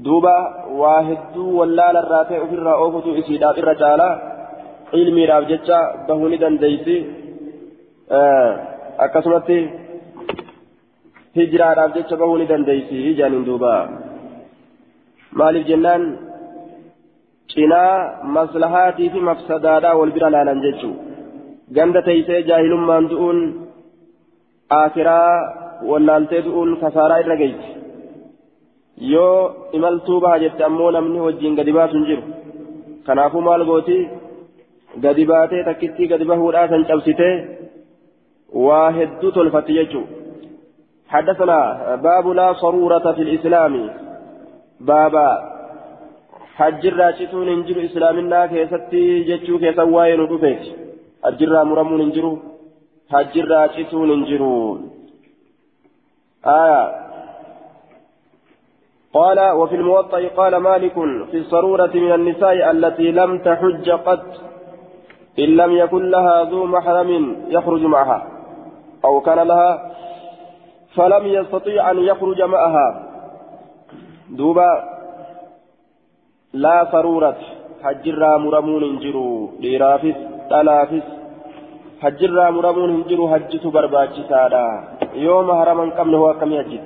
[0.05, 0.35] duuba
[0.81, 4.09] waa hedduu wallaala irraa ta'e ofirraa oofutu isiidhaaf irra caala
[5.01, 5.79] ilmiidhaaf jecha
[6.09, 6.97] bahuu ni dandeeysi
[9.07, 9.59] akkasumatti
[11.39, 13.73] hijiraadhaaf jecha bahuu ni dandeeysi jaaniin duuba
[15.41, 16.05] maaliif jennaan
[17.53, 17.95] cinaa
[18.37, 21.03] maslahaatii fi mafsadaadhaa wal bira laalan jechuudha.
[21.77, 23.39] ganda teeysee jaahilummaan du'uun
[24.81, 25.33] aakiraa
[25.91, 27.71] wallaaltee du'uun kasaaraa irra geessi
[29.13, 29.39] yoo
[29.79, 32.23] imaltuu baha jette ammoo namni wajjiin gadi baasu hin jiru
[33.09, 33.99] kanaafuu maal gooti
[35.07, 37.35] gadi baatee takkittii gadi bahuudhaa san cabsitee
[38.67, 40.07] waa hedduu tolfatti jechuu
[41.15, 41.59] حدثنا
[42.07, 43.75] باب لا صرورة في الإسلام
[44.81, 45.29] بابا
[46.59, 50.65] حج الراشدون انجر إسلامنا كيستي جتشو كيسا واين ودفيت
[51.27, 52.33] hajjirraa muramuun hin jiru.
[53.15, 54.53] Hajjirraa cituun hin jiru.
[56.47, 56.83] آية
[59.15, 60.95] قال وفي الموطأ قال مالك
[61.31, 64.27] في الصرورة من النساء التي لم تحج قط
[65.39, 68.27] إن لم يكن لها ذو محرم يخرج معها
[69.05, 69.93] أو كان لها
[70.95, 72.89] فلم يستطيع أن يخرج معها
[74.31, 74.96] دوبا
[76.65, 77.39] لا صرورة
[77.83, 79.29] حجرا مرمون جرو
[79.63, 80.19] لرافس
[80.51, 81.07] dhalaafis
[82.03, 84.67] hajjirraa muramuun hin jiru hajjitu barbaachisaadha
[85.27, 86.85] يوم هرما قبل هو كم يجد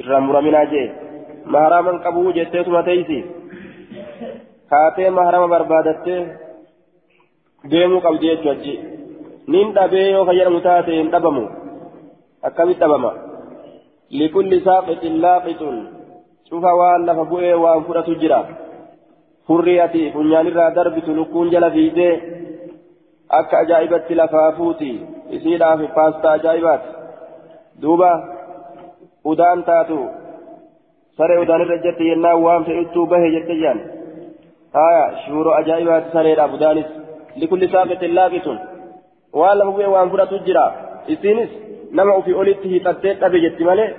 [0.00, 0.90] الرمر من أجل
[1.54, 3.20] مهرما قبو جتة ثم تيسي
[7.72, 8.72] deemuu qabdi jechuudha achi
[9.54, 11.42] nin dhabee yoo fayyadamu taate hin dhabamu
[12.48, 13.12] akkamitti dhabama
[14.20, 15.76] likulli saaqixin laaqixun
[16.48, 18.40] cufa waan lafa bu'ee waan fudhatu jira
[20.78, 22.14] darbitu lukkuun jala fiidee
[23.38, 24.90] akka ajaa'ibatti lafaa fuuti
[25.36, 26.88] isiidhaaf paastaa ajaa'ibaati
[27.82, 28.10] duuba
[29.32, 29.98] udaan taatu
[31.16, 33.80] saree udaan irra jette yennaan waan fe'ittuu bahe jette jedhan
[34.76, 36.88] haya shuuroo ajaa'ibaati sareedhaaf udaanis
[37.40, 38.58] likulli saaqixin laaqitun
[39.40, 40.64] waan lafa bu'ee waan fudhatu jira
[41.14, 41.50] isiinis
[41.98, 43.90] nama ofii olitti hiixattee dhabe jetti malee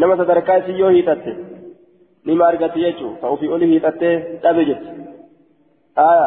[0.00, 1.32] nama sadarkaa isii yoo hiixatte
[2.26, 4.88] nima argatti jechuun ka ofii oli hiixattee dhabe jetti
[6.00, 6.26] haya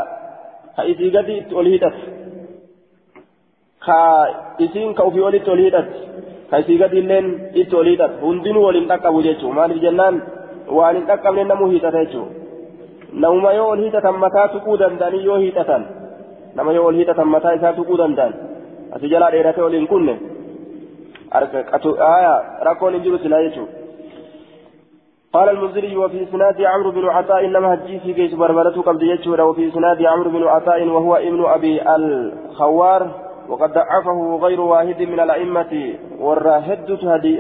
[0.76, 2.04] ka isii gadi itti ol hiixatte
[3.86, 4.00] ka
[4.66, 5.96] isiin ka ofii olitti ol hiixatte
[6.50, 7.28] ka isii gadi illeen
[7.62, 10.20] itti ol hiixatte hundinuu waliin dhaqqabu jechuun maaliif jennaan
[10.80, 12.30] waan hin dhaqqabne namuu hiixata jechuun
[13.24, 15.88] namuma yoo ol hiixatan mataa tuquu danda'anii yoo hiixatan
[16.56, 18.34] nama yoo ol hiixatan mataa isaa tuquu danda'an
[18.98, 20.20] asii jalaa dheeratee ol hin kunne
[22.68, 23.85] rakkoon hin jiru silaa jechuudha.
[25.36, 29.40] قال المنذري وفي إسناد عمرو بن عطاء إنما هجي في كيس بربرته قبل يجهد.
[29.40, 33.02] وفي إسناد عمرو بن عطاء وهو ابن أبي الخوار
[33.50, 35.94] وقد ضعفه غير واحد من الأئمة.
[36.20, 36.90] والراهد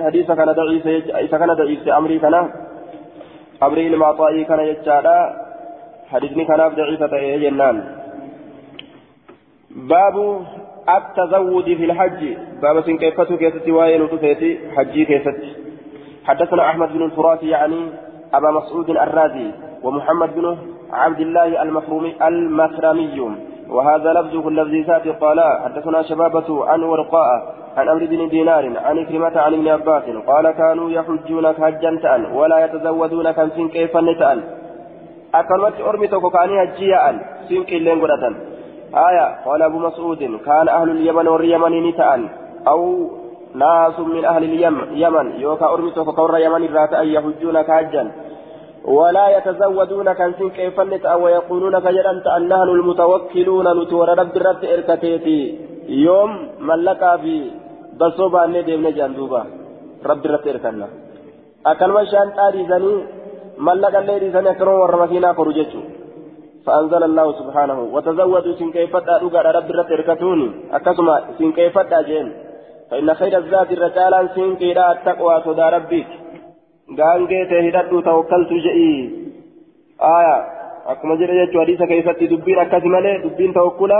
[0.06, 0.88] حديث كان ضعيف
[1.26, 1.88] اذا كان ضعيف.
[1.88, 2.36] أمري كان
[3.64, 5.20] أمري المعطاء كان يجادا
[6.12, 7.78] حديثني كان ضعيفة جنان.
[9.70, 10.16] باب
[10.98, 12.22] التزود في الحج.
[12.62, 15.66] باب سنكيفته كيستي وين وتفيتي حجي كيستي
[16.28, 17.90] حدثنا أحمد بن الفراتي يعني
[18.34, 19.52] أبا مسعود الرازي
[19.84, 20.58] ومحمد بن
[20.94, 23.36] عبد الله المخرمي المخرمي
[23.70, 29.40] وهذا لفظه الذي ساتي قال حدثنا شبابة عن ورقاء عن أمر بن دينار عن كلمة
[29.40, 34.44] عن ابن عباس قال كانوا يحجون حجا تأل ولا يتزودون كم سن كيف نتأل
[35.36, 37.20] أكلمت أرمي توكاني هجيا
[37.50, 38.36] سن كيلين قدة
[38.96, 42.30] آية قال أبو مسعود كان أهل اليمن واليمن نتأل
[42.68, 43.10] أو
[43.62, 48.04] ناس من أهل اليمن يوكا أرمت فقر يمن الرات أن يحجون كاجا.
[48.86, 50.78] ولا يتزودون كان سن كيف
[51.24, 55.40] ويقولون كجلنت أن نحن المتوكلون نتور رب رب إركتيتي
[56.06, 56.32] يوم
[56.70, 57.36] ملكا في
[58.00, 59.42] بصوبة ندم نجاندوبا
[60.10, 60.88] رب رب إركنا
[61.72, 62.94] أكلم شان تاريزني
[63.68, 65.82] ملكا الليل زني أكرم ورمكينا فرجتو
[66.66, 67.80] فأنزل الله سبحانه.
[67.94, 70.48] وتزودوا سن كيف تأرقى رب رب إركتوني
[70.78, 72.28] أكسما سن كيف تأجين.
[72.92, 76.08] فإن خير الذات الرجال سين كيرا التقوى صدى ربك
[77.00, 78.92] قال جيت هدد توكلت جئي.
[80.02, 80.38] آية.
[80.88, 84.00] أكما جرى يجو حديث كيفت دبين أكاسي مالي دبين توكلا.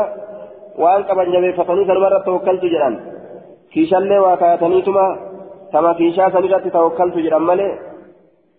[0.78, 2.96] وأن كبن جبي فتني سلمرة توكلت جران.
[3.74, 4.98] كيشا اللي وكايتني ثم
[5.74, 7.68] كما كيشا سنجرة توكلت جران مالي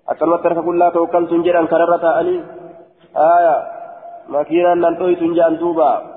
[0.09, 2.37] أكما ترك كلها توكلت جران كررة أني
[3.17, 3.57] آية.
[4.29, 6.16] مكينا ننطوي تنجان دوبا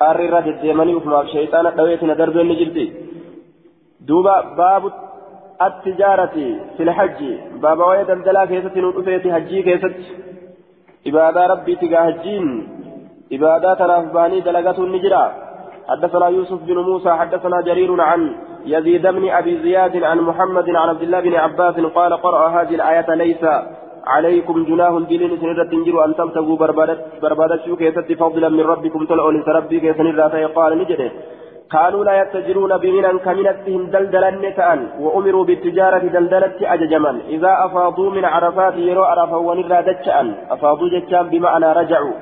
[0.00, 2.86] deddeemanii ufumaaf shayxaana dhaweetina darbeen ni jirti
[4.08, 4.92] duuba baabu
[5.58, 6.46] attijaarati
[6.76, 7.30] filhajji
[7.60, 10.06] baaba waa'ee daldalaa keessatti nu dhufeeti hajjii keessatti
[11.04, 12.48] ibaadaa rabbiiti gaa hajjiin
[13.30, 15.22] ibaadaa tanaaf bahanii dalagatuun ni jira
[15.90, 18.36] حدثنا يوسف بن موسى حدثنا جرير عن
[18.66, 23.14] يزيد بن ابي زياد عن محمد عن عبد الله بن عباس قال قرأ هذه الآية
[23.14, 23.44] ليس
[24.14, 26.56] عليكم جناح دين سنرة تنجروا أن تبتغوا
[27.22, 31.10] بربادة كيست فضلا من ربكم تلعوا لسربي كيسن الرافع قال نجده.
[31.72, 38.74] كانوا لا يتجرون بمنا كمنتهم دلدلا نتأن وأمروا بالتجارة دلدلة أججما إذا أفاضوا من عرفات
[38.88, 42.16] يروا عرفا ونرى دجأن أفاضوا ججان بمعنى رجعوا.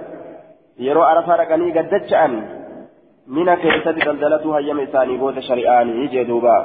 [0.86, 2.32] يروا عرفا رقني قد دجأن
[3.36, 6.58] من كيست دلدلتها يم إساني بوت شريعاني يجدوبا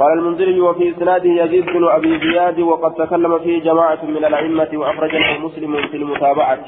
[0.00, 5.38] قال المنذري وفي إسناده يزيد بن أبي زياد وقد تكلم فيه جماعة من الأئمة واخرجه
[5.38, 6.58] مسلم في المتابعة.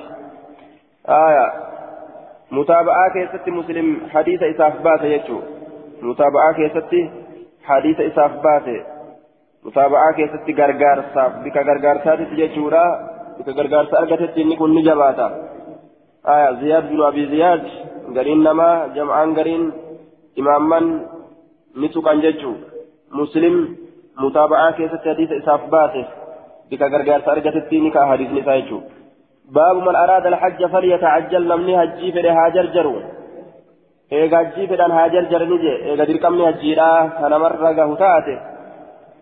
[1.09, 1.53] آية.
[2.51, 5.41] متابعة كيست مسلم حديث إساف بات يجو.
[6.03, 6.95] متابعة كيست
[7.65, 8.85] حديث إساف بات
[9.65, 12.87] متابعة كيست غرغار صاف بك غرغار ساتي تجورا
[13.39, 15.29] بك غرغار سأرغتت إني كن نجباتا.
[16.29, 16.61] آية.
[16.61, 17.65] زياد بن أبي زياد
[18.17, 19.73] غرين نما جمعان غرين
[20.39, 20.81] إماما
[21.77, 22.55] نسوكان ججو
[23.12, 23.76] مسلم
[24.20, 26.06] متابعة كيست حديث إساف باته
[26.72, 28.80] بك غرغار سأرغتت إني كحديث نسايجو
[29.56, 32.96] باب من أراد الحج فليتعجل نمني هجي فده هاجر جرو
[34.14, 38.38] إيغا هجي فدان هاجر جر نجي إيغا دركمني هجيرا كان مرة هتاته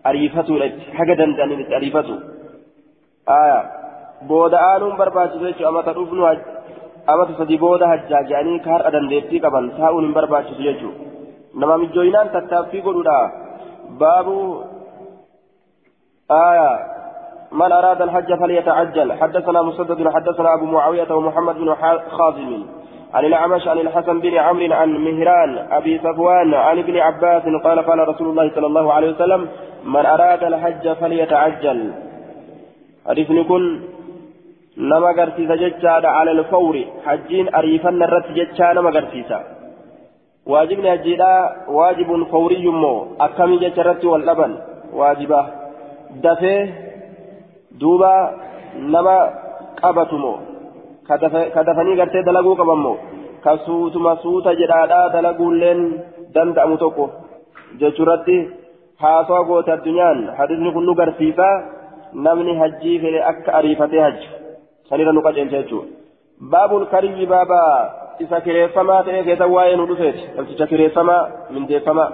[0.06, 2.16] أريفتو لج حاجة دندن أريفتو
[3.28, 3.60] آية
[4.28, 6.38] بودا آنون برباچو جيچو أما تروفنو هج
[7.10, 10.90] أما تصدي بودا هجا جاني كار أدن ديبتي قبل ساون برباچو جيچو
[11.60, 13.18] نما مجوينان تتافي قلولا
[13.99, 14.27] باب
[16.31, 16.79] آية
[17.51, 19.13] من أراد الحج فليتعجل.
[19.13, 21.75] حدثنا مسدد حدثنا أبو معاوية ومحمد بن
[22.09, 22.65] خازم.
[23.13, 28.09] عن الأعمش عن الحسن بن عمرو عن مهران أبي صفوان عن ابن عباس قال قال
[28.09, 29.47] رسول الله صلى الله عليه وسلم
[29.85, 31.93] من أراد الحج فليتعجل.
[33.07, 33.81] حديث كن
[34.77, 39.60] نما قرسيس جتشاد على الفور حجين أريفن الرت جتشا نما قرسيسا
[40.45, 41.33] واجبني هجيدا
[41.67, 44.51] واجب فوري مو أكمي جتشرت واللبن
[44.93, 45.45] واجبه
[46.23, 46.69] دفه
[47.79, 48.13] دوبا
[48.93, 49.17] نما
[49.83, 50.33] قبتمو
[51.55, 52.97] kadafanii gartee dalaguu qaban moo
[53.43, 55.81] ka suutuma suuta jedhaadhaa dalaguulleen
[56.35, 57.05] danda'amu tokko
[57.79, 58.37] jechuurratti
[59.03, 61.47] haasawaa goote addunyaan hadisni kun nu garsiisa
[62.27, 64.29] namni hajjii fedhe akka ariifatee hajju
[64.89, 65.89] sanirra nu qaceelcha jechuudha
[66.53, 67.73] baabul kariyyi baabaa
[68.19, 70.29] kireeffamaa ta'ee keessa waa'ee nu dhufeeti.
[70.35, 72.11] Namticha kireeffamaa mindeeffamaa.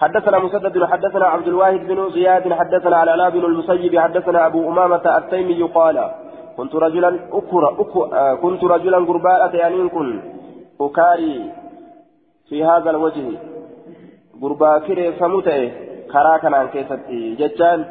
[0.00, 5.62] حدثنا مسدد حدثنا عبد الواحد بن زياد حدثنا على بن المسيب حدثنا أبو أمامة التيمي
[5.62, 6.10] قال
[6.56, 10.20] كنت رجلا أكرا أكرا كنت رجلا قرباء يعني كن
[10.80, 11.52] أكاري
[12.48, 13.26] في هذا الوجه
[14.42, 15.68] قرباء كري فمتئ
[16.12, 17.84] كرا كان كيستي ججان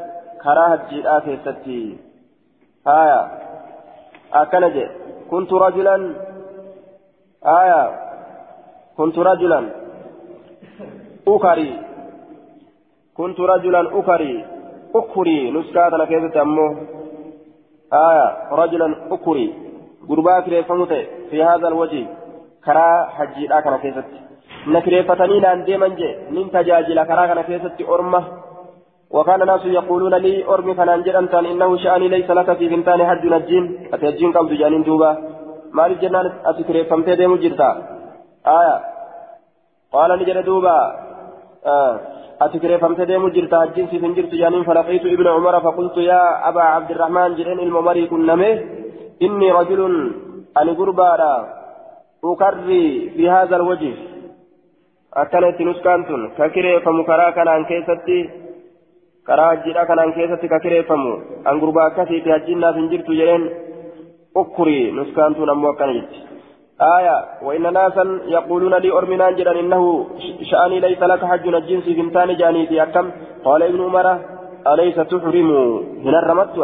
[0.44, 1.98] كرا هجيرا كيستي
[2.88, 3.22] آية
[4.34, 4.76] أكنج
[5.32, 5.96] كنت رجلا
[7.46, 8.00] آية
[8.98, 9.70] كنت رجلا
[11.28, 11.80] أكري
[13.18, 14.46] كنت رجلا أكري
[14.96, 16.78] أكري نسكاتنا كيستي أمه
[17.94, 19.54] آية رجلا أكري
[20.10, 20.94] قربا كريفمت
[21.30, 22.06] في هذا الوجه.
[22.66, 24.06] كرا حجي لا كان كيست
[24.68, 28.24] نكريفتني لأن ديما جي من تجاجل كرا كان كيست أرمة
[29.12, 33.90] وكان الناس يقولون لي أرمي كان جرمتا إنه شأني ليس لك في بنتان حج نجين
[33.94, 35.29] أتجين قبض جانين دوبا.
[35.74, 37.70] ما الجنان أتكريفمت ديمو جرتا
[38.60, 38.76] آية
[39.94, 40.78] قال نجر دوبا
[41.66, 41.94] آه
[42.40, 46.68] ati kireeffamte deemu jirta hajjiin siif hin jirtu jaaniin falaqiitu ibna cumara faqultu yaa abaa
[46.76, 48.50] cabdirahmaan jedheen ilma marii qunname
[49.26, 49.96] inni rajulun
[50.60, 51.32] ani gurbaadha
[52.32, 53.96] ukarrii fi haadha alwajih
[55.24, 58.18] akkana itti nuskaan tun ka kireeffamu karaa kanaan keessatti
[59.28, 61.12] karaa hajjiidha kanaan keessatti ka kireeffamu
[61.50, 63.44] an gurbaa akkasiiti hajjiin naaf hin jirtu jedheen
[64.98, 66.30] nuskaan tun ammoo akkana jetti
[66.98, 70.08] آية وإن ناسا يقولون لي أرمنا جدا إنه
[70.52, 73.12] شأني ليس لك حج الجنس بنتان جانيتي أكم
[73.46, 74.08] قال ابن عمر
[74.68, 75.50] أليس تحرم
[76.06, 76.56] هنا الرمت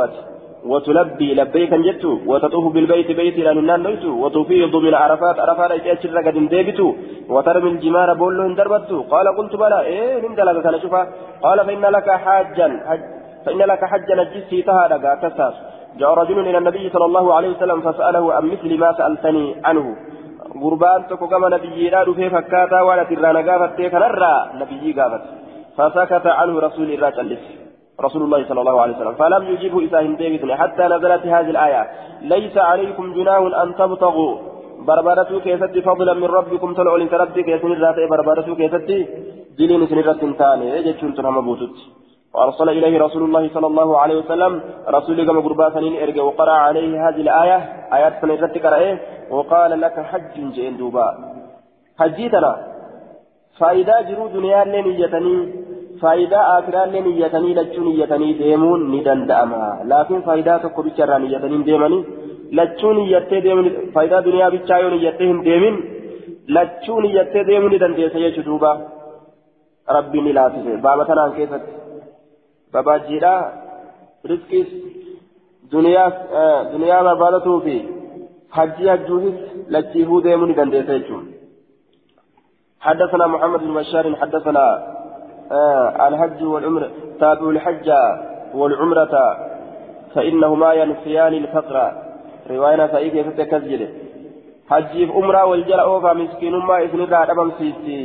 [0.72, 6.80] وتلبي لبيك جت وتطوف بالبيت بيت لأننا نيت وتفيض من عرفات عرفات أشر قد ديبت
[7.34, 11.02] وترمي الجمار بولهن دربت قال قلت بلى إيه من دلك كان شوفا
[11.46, 12.68] قال فإن لك حاجا
[13.46, 15.56] فإن لك حجا الجسي تهادك كساس
[16.00, 19.96] جاء رجل إلى النبي صلى الله عليه وسلم فسأله عن مثل ما سألتني عنه.
[20.64, 25.24] غربان تكو كما نبي لا في فكاتا ولا ترانا قافت كنرى نبي قافت.
[25.78, 27.38] فسكت عنه رسول الله
[28.02, 29.16] رسول الله صلى الله عليه وسلم.
[29.22, 31.82] فلم يجبه إساهم ديبتني حتى نزلت هذه الآية.
[32.22, 34.36] ليس عليكم جناح أن تبتغوا.
[34.88, 38.98] بربرتو كيستي فضلا من ربكم تلعوا لنت ربك يسن الراتي بربرتو كيستي
[39.58, 41.76] دلين سن الراتي تاني يجتشون تنهم بوتت
[42.36, 44.54] وأرسل إليه رسول الله صلى الله عليه وسلم.
[44.98, 47.58] رسول كما قربا سنين إرجع وقرأ عليه هذه الآية.
[47.98, 48.98] آيات سنين
[49.30, 51.08] وقال لك حج جئن دوبا.
[52.00, 52.54] حجيتنا.
[53.60, 55.36] فإذا جروا دنيا لين يتني
[56.02, 59.64] فإذا آخرا لين يتني لجون يتني ديمون ندن دأما.
[59.92, 62.00] لكن فإذا تقول بشرا يتني ديمني.
[62.58, 63.66] لجون يتي ديمون
[63.96, 65.76] فإذا دنيا بشايون يتهم ديمين
[66.56, 68.72] لجون يتي ديمون ندن ديسي دوبا.
[69.96, 71.32] ربي نلافسه بابا تنان
[72.76, 73.34] babaajiidha
[74.32, 74.70] riskis
[75.72, 77.76] duniyaa barbaadatuu fi
[78.58, 79.38] hajjii hajjuufis
[79.76, 81.26] lachiifuu deemuu ni dandeessa jechuun
[82.86, 84.66] حدثنا محمد بن بشار حدثنا
[85.52, 87.90] آه الحج والعمرة تابع الحج
[88.60, 89.16] والعمرة
[90.14, 91.76] فإنهما ينفيان الفقر
[92.50, 93.82] رواية فإيك يفتكزجل
[94.70, 98.02] حجي في عمرة والجلأ فمسكين ما إثنى دابم سيسي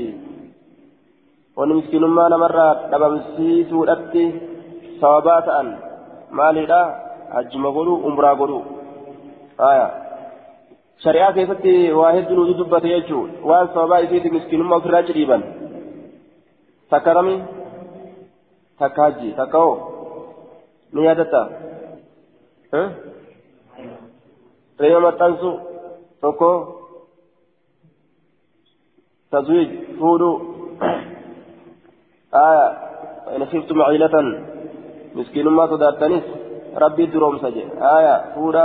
[1.56, 2.56] ونمسكين ما نمر
[2.92, 4.24] دابم سيسي ودأتي
[6.38, 6.80] maalidha
[7.34, 8.64] hajjuma godhuu umraa godhuu
[9.70, 9.86] aya
[11.04, 15.44] shari'aa keessatti waa hedduu nuti dubbate jechuun waan sababaa isiiti miskiinummaa ofirraa cidhiiban
[16.90, 17.34] takka kami
[18.82, 19.76] takka hajji takka hoo
[20.92, 21.42] ni yaadatta
[24.80, 25.50] reema maxxansu
[26.20, 26.50] tokko
[29.30, 30.36] tazwiij fuudhuu
[32.44, 32.64] aya
[33.36, 34.28] in khiftum ciilatan
[35.14, 36.24] miskiinummaa sodaattanis
[36.82, 38.64] rabbii duroomsa jedhe aya fuudha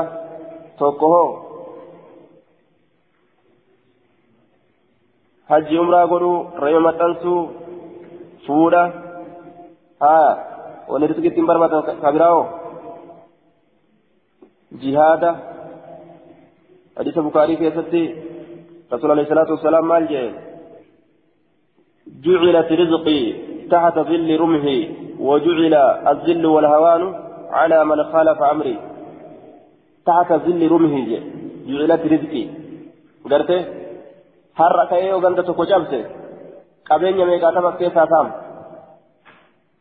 [0.80, 1.30] tokko hoo
[5.50, 7.42] hajji umraa godhuu reema maxxansuu
[8.46, 8.84] fuudha
[10.06, 10.32] haa
[10.92, 12.46] wanni rizqi ittiin barbaatan kabiraa'oo
[14.82, 15.32] jihaada
[16.98, 18.04] hadiisa bukaarii keessatti
[18.92, 20.28] rasuul alayhi salaatu wasalaam maal jee
[22.26, 23.22] جعلت رزقي
[23.72, 24.80] تحت ظل رمحي
[25.28, 25.74] وجعل
[26.12, 27.02] الذل والهوان
[27.60, 28.76] على من خالف أمري
[30.08, 31.04] تحت ظل رمحي
[31.68, 32.44] جعلت رزقي
[33.26, 33.52] قلت
[34.60, 36.00] har'a ka'ee yoo ganda tokko cabse
[36.88, 38.28] qabeenya meeqaatama keessaa taam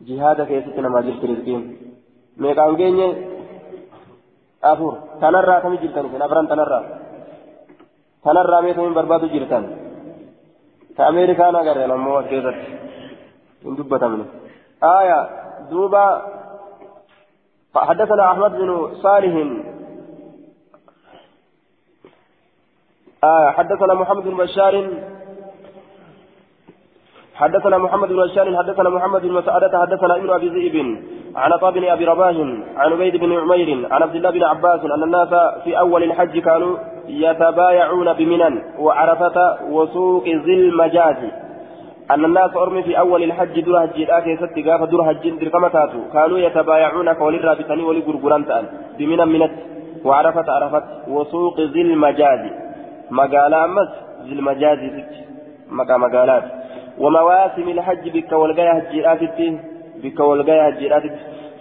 [0.07, 1.63] jihaada keessatti namaa jirti rizqiin
[2.43, 3.09] meeqaan geenye
[4.73, 6.83] afur tanarraa kami jirtan isin afran tanarraa
[8.25, 9.65] tanarraa mee kamiin barbaadu jirtan
[10.97, 12.19] ta ameerikaan agarreen ammoo
[14.85, 15.29] آية
[15.71, 16.23] دوبا.
[17.75, 19.35] فحدثنا أحمد بن صالح.
[23.25, 24.89] آه حدثنا محمد بن بشار.
[27.35, 31.05] حدثنا محمد بن بشار حدثنا محمد بن مسعدة حدثنا ابن أبي ذئب.
[31.37, 32.37] عن عطاء بن أبي رباح
[32.77, 35.29] عن عبيد بن عمير عن عبد الله بن عباس أن الناس
[35.65, 36.79] في أول الحج كانوا
[37.09, 39.37] يتبايعون بمنن وعرفة
[39.71, 41.44] وسوق ذي المجاز.
[42.11, 46.01] أن الناس أرمي في أول الحج در هجي الآكي ست قاف در هجي در تاتو
[46.13, 48.45] كانوا يتبايعون كولي الرابطاني ولي قرقران
[48.99, 49.53] بمنن منت
[50.05, 52.43] وعرفة عرفت وسوق ذي المجاز
[53.11, 53.91] مقالة أمس
[54.27, 54.79] ذي المجاز
[55.71, 56.45] مقا مقالات
[56.99, 59.21] ومواسم الحج بك والقيا هجيرات
[60.03, 61.03] بك والقيا هجيرات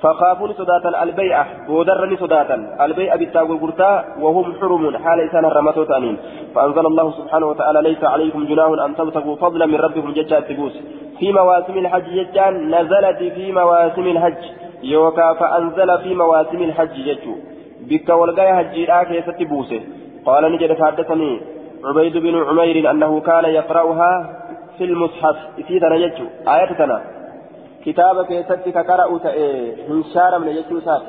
[0.03, 2.57] فخافوا صداتا البيعة ودرني صداتا.
[2.85, 6.17] البيعة القرطاء وهم حرم حال إسان الرمتو تانين
[6.55, 10.75] فأنزل الله سبحانه وتعالى ليس عليكم جناه أن تبتغوا فضلا من ربكم ججا التبوس.
[11.19, 14.43] في مواسم الحج ججان نزلت في مواسم الحج.
[14.83, 17.35] يوكا فأنزل في مواسم الحج ججو.
[17.89, 19.81] بك والقيا هجيرات يستبوسه
[20.25, 21.41] قال نجد حدثني
[21.85, 24.11] عبيد بن عمير أنه كان يقرأها
[24.77, 25.37] في المصحف.
[25.59, 27.01] إسيدنا يجو آياتنا.
[27.85, 29.19] كتابك يسدك كقرأ
[29.89, 31.01] هنشارا من يجو سات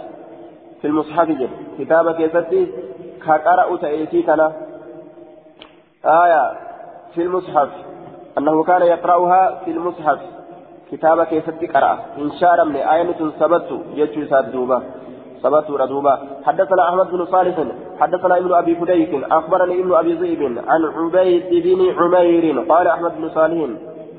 [0.80, 2.68] في المصحف جد كتابك يسدك
[3.26, 4.52] كقرأ تأيسيتنا
[6.04, 6.52] آية
[7.14, 7.68] في المصحف
[8.38, 10.18] أنه كان يقرأها في المصحف
[10.92, 14.82] كتابك يسدك قرأ هنشارا من آية ثبت يجو سات دوبا
[15.42, 17.56] ثبت ردوبا حدثنا أحمد بن صالح
[18.00, 23.28] حدثنا ابن أبي فديك أخبرني ابن أبي ذئب عن عبيد بن عمير قال أحمد بن
[23.28, 23.68] صالح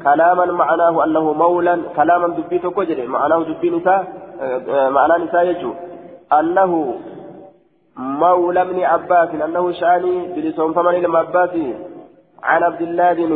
[0.05, 4.01] كلاما معناه أنه مولى كلاما دبيت كجري معناه دبي نساء
[4.97, 5.71] معناه نساء يجو.
[6.39, 6.71] أنه
[7.97, 11.53] مولى ابن عباس أنه شأني بلسون فمن لما عباس
[12.43, 13.31] عن عبد الله بن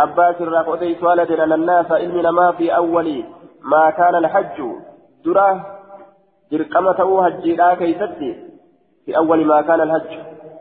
[0.00, 3.24] عباس الرافعي سؤال أن الناس علمنا ما في أول
[3.72, 4.58] ما كان الحج.
[5.24, 5.56] دراه
[6.98, 8.30] ta'uu hajjiidhaa keeysatti
[9.04, 10.12] في أول ما كان الحج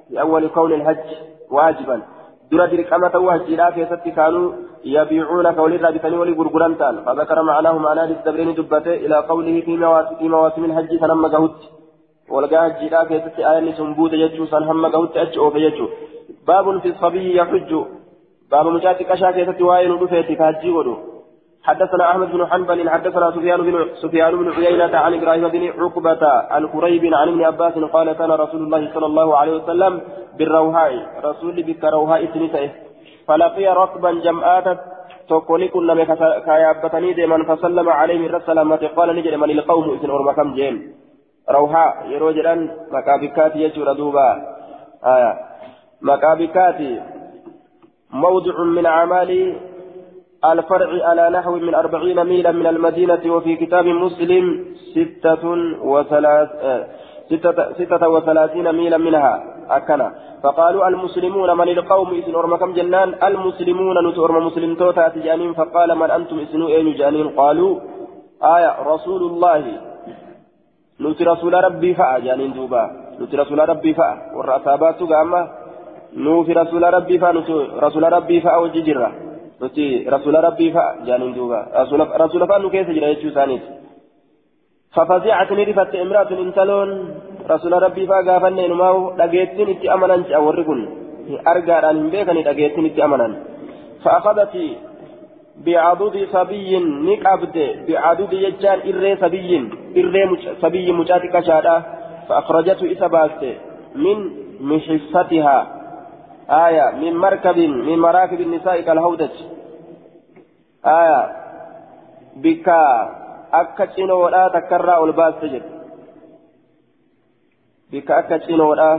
[0.10, 1.08] في أول كون الحج
[1.51, 2.01] واجبا.
[2.51, 4.51] درا ta'uu hajjiidhaa keeysatti كانوا
[4.86, 6.34] يبيعون كول الرابطين ولي
[6.80, 6.96] تان.
[7.06, 11.60] فذكر معناه معنى للدبرين دبته إلى قوله في مواسم, في مواسم الحج سنما قهوت.
[12.30, 15.88] ولقى هجيرا كيست آية سنبوت يجو سنهم قهوت أجو فيجو.
[16.48, 17.72] باب في الصبي يحج.
[18.52, 20.96] باب مجاتك أشا كيست وائل رفيتك هجي ودو.
[21.68, 26.24] حدثنا أحمد بن حنبل حدثنا سفيان بن سفيان بن عيينة عن إبراهيم بن عقبة
[26.54, 30.02] عن قريب عن ابن عباس قال كان رسول الله صلى الله عليه وسلم
[30.38, 30.92] بالروهاء
[31.24, 32.70] رسول بك روهاء سنته
[33.28, 34.80] فلقي ركبا جمعات
[35.30, 35.93] تقولي كنا
[36.39, 40.93] كيابتني ديما فسلم عليه السلامة قال نجد من القوم إذن أرمى كم جيم
[41.49, 42.55] روحاء يروجلا
[42.91, 44.30] مكابكات يجور دوبا.
[45.05, 45.39] آية.
[46.01, 46.80] مكابكات
[48.09, 49.55] موضع من أعمال
[50.45, 54.65] الفرع على نحو من أربعين ميلا من المدينة وفي كتاب مسلم
[54.95, 55.43] ستة
[55.84, 56.49] وثلاث
[57.30, 59.55] ستة, ستة وثلاثين ميلا منها.
[59.70, 60.07] أكنا.
[60.43, 66.09] فقالوا المسلمون من القوم إذن أرم كم جنان؟ المسلمون نتؤرم مسلم توتا جانين فقال من
[66.11, 67.80] أنتم إذن أين جانين؟ قالوا
[68.43, 69.63] آية رسول الله
[71.01, 72.84] نتي رسول ربي فأ جانين دوبا.
[73.22, 74.09] نتي رسول ربي فأ.
[74.36, 75.41] والرأسابات قاما
[76.18, 77.32] نوفي رسول ربي فأ.
[77.86, 79.11] رسول ربي فأ وججرة.
[80.13, 81.59] rasuula rabbii fa'a jaaniin duuba
[82.20, 83.86] rasuula fa'a nu keessa jira jechuu isaaniiti
[84.95, 86.89] ففزعت نرفت إمرأة انتلون.
[87.50, 90.82] رسول ربي فاقافن نماو دقيتين اتي امنا اورقن
[91.52, 93.28] ارقى ان بيكني دقيتين اتي امنا
[94.04, 94.56] فاخذت
[95.66, 96.72] بعضد صبي
[97.08, 97.58] نقبد
[97.89, 99.50] بعضد يجان اري صبي
[99.98, 100.22] اري
[100.62, 101.76] صبي مجاتك شادا
[102.28, 103.41] فاخرجته اسبات
[103.96, 104.18] من
[104.70, 105.58] محصتها
[106.50, 109.36] آية من مركب من مراكب النساء كالهودج
[110.86, 111.22] آية
[112.36, 112.68] بك
[113.54, 115.64] أكا تشينودا تكرى والباس تجد
[117.94, 118.92] أكا تشينودا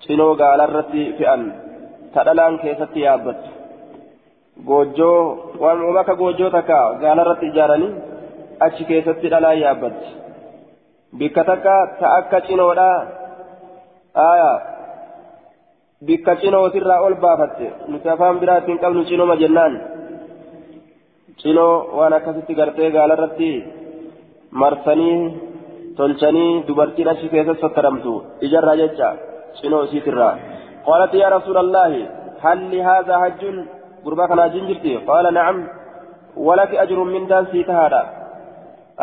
[0.00, 1.42] تشينوغا على الرتي فئن
[2.14, 3.42] تدلان كيست يابت
[4.68, 7.92] goojjoo waan maka goojjoo takka gaalarratti ijaaranii
[8.66, 10.08] achi keessatti dhalaa yaabbatti
[11.18, 12.88] bikka takka ta akka cinoodha
[14.28, 14.50] aya
[16.08, 19.74] bikka cinootirraa ol baafatte nuti afaan biraatti hin qabnu cinoma jennaan
[21.42, 23.50] cinoo waan akkasitti gartee gaalarratti
[24.62, 25.18] marsanii
[25.96, 28.12] tolchanii dubartiin achi keessatti sottaramtu
[28.48, 29.08] ijarraa jecha
[29.58, 30.34] cinoo isiitirraa
[30.88, 31.92] قالت يا رسول الله
[32.44, 33.42] هل لهذا حج
[34.04, 35.56] قربا كان جنجرتي قال نعم
[36.46, 38.02] ولك أجر من دان سيتهادا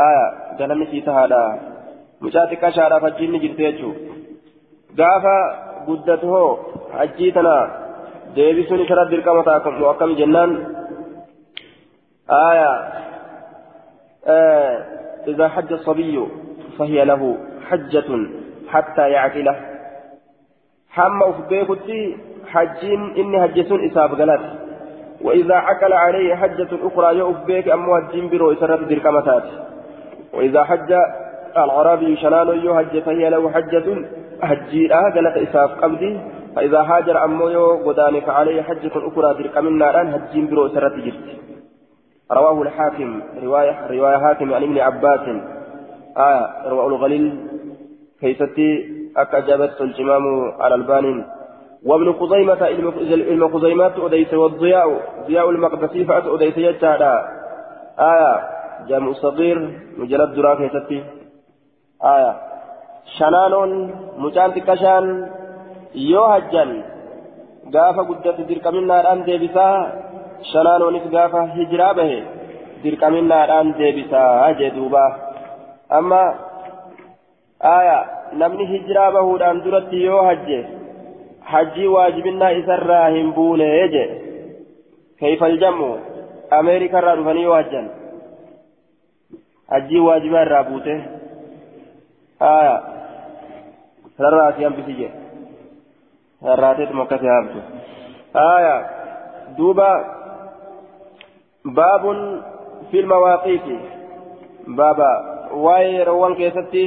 [0.08, 0.26] آية
[0.60, 1.44] جنمي سيتهادا
[2.22, 3.94] مشاتك أشارة فجيني جرتي
[5.00, 5.36] gaafa
[5.88, 6.50] guddatu hoo
[6.98, 7.54] hajjii tana
[8.36, 10.52] deebisuun isarra dirqama ta'a akkam jennaan
[12.30, 12.72] آية
[14.28, 14.76] آه
[15.28, 16.28] إذا حج الصبي
[16.80, 17.38] فهي له
[17.70, 18.10] حجة
[18.70, 19.56] حتى يعقله.
[20.90, 22.18] حم أفبيكتي
[22.48, 24.42] حجين إني هجسون إساب قلت
[25.22, 29.44] وإذا عقل عليه حجة أخرى يؤفبيك أمو الجين برو إسرت دركمتات.
[30.34, 30.92] وإذا حج
[31.58, 34.06] العربي شنان يهج فهي له حجة
[34.42, 36.20] هجيرا قالت إساف قبدي
[36.56, 41.28] فإذا هاجر أمو يو قداني فعليه حجة أخرى دركمنا الآن هجين برو إسرت جرت.
[42.32, 45.26] رواه الحاكم رواية رواية حاكم عن ابن عباس.
[46.18, 47.48] آية رواه الغليل.
[48.22, 48.70] كيفتي؟
[49.18, 50.26] أكجبت الإمام
[50.62, 51.26] على البانين.
[51.86, 54.88] وابن خزيمة علم خزيمة أديس والضياء
[55.28, 57.04] ضياء المقدسي فأت أديس يجعل
[58.00, 58.34] آية
[58.88, 61.04] جامع صغير مجلد دراك يتتي
[62.04, 62.34] آية
[63.18, 63.54] شنان
[64.18, 65.06] مجان تكشان
[65.96, 66.84] يو هجان
[68.10, 69.70] قدت درك منا الآن ديبسا.
[70.54, 72.12] شنانونس غافة هجرا به
[72.84, 75.23] درك منا الآن ديبسا جدوبا.
[75.94, 76.36] أما
[77.62, 78.06] آية
[79.64, 80.66] duratti yoo hajje
[81.40, 84.04] hajjii waajibinnaa isarraa hin buune je
[85.20, 85.90] keeyfal jammu
[86.50, 87.90] ameerikarraa dhufanii yoo hajjan
[89.74, 90.96] hajjii waajibaa irraa buute
[92.40, 92.84] haya
[94.18, 95.12] sararraa asii hambisi je
[96.42, 97.62] sarraateetuma akkasii hamtu
[98.34, 98.76] haya
[99.58, 99.90] duuba
[101.80, 102.44] baabun
[102.92, 103.78] fil mawaaqiiti
[104.82, 105.33] baaba
[105.66, 106.84] waa'ee yeroowwan keessatti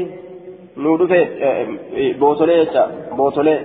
[0.77, 1.21] nu dhufe
[2.21, 2.83] boosolee jecha
[3.17, 3.59] boosolee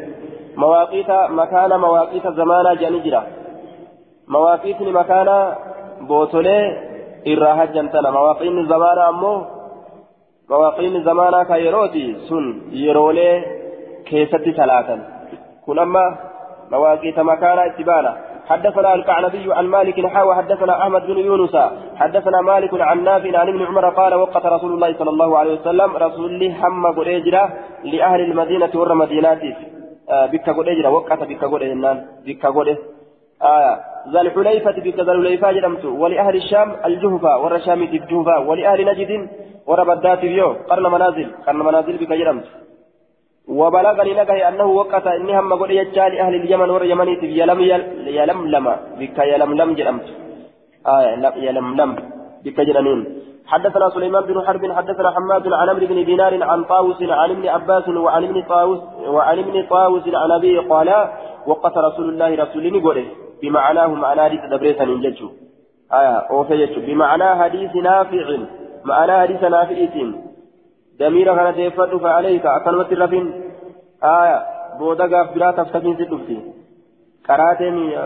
[0.63, 3.21] mawaaqiita makaana mawaaqiita zamaanaa jedhanii jira
[4.35, 5.35] mawaaqiitni makaana
[6.07, 6.63] boosolee
[7.33, 9.37] irraa hajjan tana mawaaqiinni zamaanaa ammoo
[10.49, 12.45] mawaaqiinni zamaanaa ka yerooti sun
[12.83, 13.35] yeroolee
[14.09, 15.05] keessatti salaatan
[15.65, 16.03] kun amma
[16.69, 18.11] mawaaqiita makaanaa itti baana
[18.49, 21.55] حدثنا الكعنبي عن مالك حاوى حدثنا أحمد بن يونس.
[21.95, 25.97] حدثنا مالك عن نافع عن ابن عمر قال وقت رسول الله صلى الله عليه وسلم
[25.97, 27.49] رسول الله هم قريجرا
[27.83, 29.41] لأهل المدينة ور مدينات
[30.31, 31.91] بك قريجرا وقت بك قريجرا
[32.25, 32.83] بك قريجرا
[33.41, 33.73] آية
[34.13, 35.85] ذا الحليفة بك ذا الحليفة جرمت.
[35.85, 39.11] ولأهل الشام الجهفة ور الشام الجهفة ولأهل نجد
[39.69, 40.49] ور بدات بيو.
[40.69, 41.27] قرن منازل.
[41.47, 42.45] قرن منازل بك جرمت.
[43.59, 47.59] وبلغني نجه أنه وقت إني هم قل يجعل أهل اليمن ور يمني يلم
[48.17, 48.65] يلملم.
[48.99, 50.07] بك يلملم جرمت
[50.95, 51.11] آية
[51.47, 51.91] يلملم.
[52.45, 52.99] بك جرنين
[53.51, 57.89] حدثنا سليمان بن حرب حدثنا حماد عن عمرو بن دينار عن طاووس عن ابن عباس
[57.89, 58.79] وعن ابن طاووس
[59.15, 60.89] وعن ابن طاووس عن أبيه قال
[61.47, 63.05] وقت رسول الله رسول الله
[63.41, 65.29] بمعناه معنى حديث دبريسا نججو
[65.99, 68.27] آية أوفيجو بمعنى حديث نافع.
[68.85, 69.79] معنى حديث نافع
[70.99, 72.45] دمير كان تيفد فعليك.
[72.45, 73.25] أكلمة الرفين
[74.03, 74.43] آية
[74.79, 76.37] بودا غاف برا تفتكين سدفتي
[77.29, 77.97] قراتني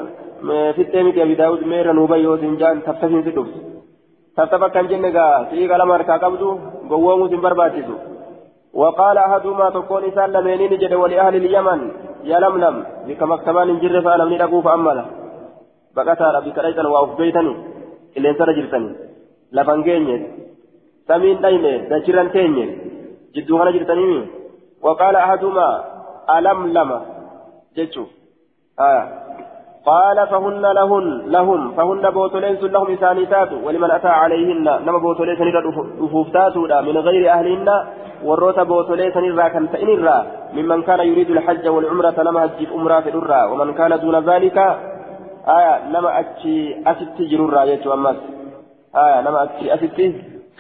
[0.76, 3.62] في التيمك أبي داود ميرا نوبا يوسن جان تفتكين سدفتي
[4.38, 5.10] تفتفك كان جنة
[5.50, 6.50] سيغا لما ركا قبضو
[6.90, 7.96] قوامو سنبر باتسو
[8.74, 11.82] وقال أحدهما تكون إسان لمينين جد ولأهل اليمن
[12.30, 12.76] يا لملم
[13.08, 15.06] بك مكتبان جر فأنا من أقوف أملا
[15.96, 17.54] بقتا ربي كريتا وأوف بيتني
[18.18, 18.90] إلين سرجرتني
[19.56, 20.16] لفنجيني
[21.08, 22.64] سمين دايمه دجران تيني
[23.36, 24.10] جدو غنا جرتني
[24.86, 25.70] وقال أحدهما
[26.38, 27.00] ألم لما
[27.78, 28.06] جتشو
[28.80, 29.04] آه
[29.92, 35.60] قال فهن لهن لهم فهن بوتولين لهم إسانيتات ولمن أتى عليهن نما بوتولين سنرى
[36.04, 36.56] رفوفتات
[36.88, 37.70] من غير أهلهن
[38.26, 43.74] warroota bootolee sanirraa kan ta'inirraa mimman kaana yuriidu alhajja walcumrata nama hajjiif umraa fedhurraa waman
[43.80, 44.66] kaana duuna zaalika
[45.56, 46.56] aya nama achi
[46.92, 48.18] asitti jirurraa jechuu ammas
[49.04, 50.08] aya nama achi asitti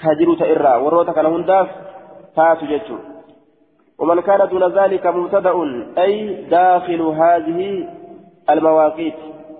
[0.01, 1.67] ka jiru ta'irraa warroota kana hundaaf
[2.35, 2.99] taatu jechuu
[3.99, 5.53] ومن كان دون ذلك مبتدأ
[5.97, 7.87] أي داخل هذه
[8.49, 9.13] المواقيت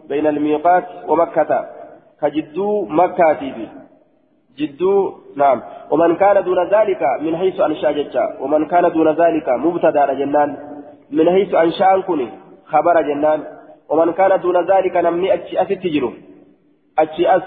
[0.09, 1.65] بين الميقات ومكة.
[2.21, 3.69] كجدو مكة به
[4.57, 5.61] جدو نعم.
[5.91, 10.57] ومن كان دون ذلك من حيث أنشأ ججا ومن كان دون ذلك مبتدأ جنان.
[11.11, 12.27] من حيث أنشأ كني
[12.65, 13.43] خبر جنان.
[13.89, 16.11] ومن كان دون ذلك نمني أتي أتجرو
[16.95, 17.43] achi as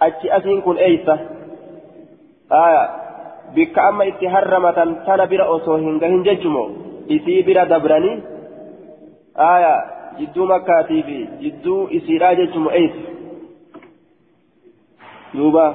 [0.00, 1.18] achi asiin kun eeysa
[2.50, 2.82] aya
[3.54, 6.64] bikka amma itti harramatan tana bira osoo hin gahin jechumo
[7.16, 8.16] isii bira dabranii
[9.50, 9.74] aya
[10.18, 13.02] jidduu makkaatii fi jidduu isiidhaa jechumo eeysa
[15.36, 15.66] duuba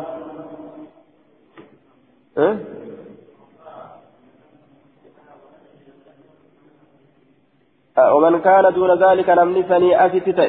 [8.14, 10.40] ومن كان دون ذلك نمني سني أفتت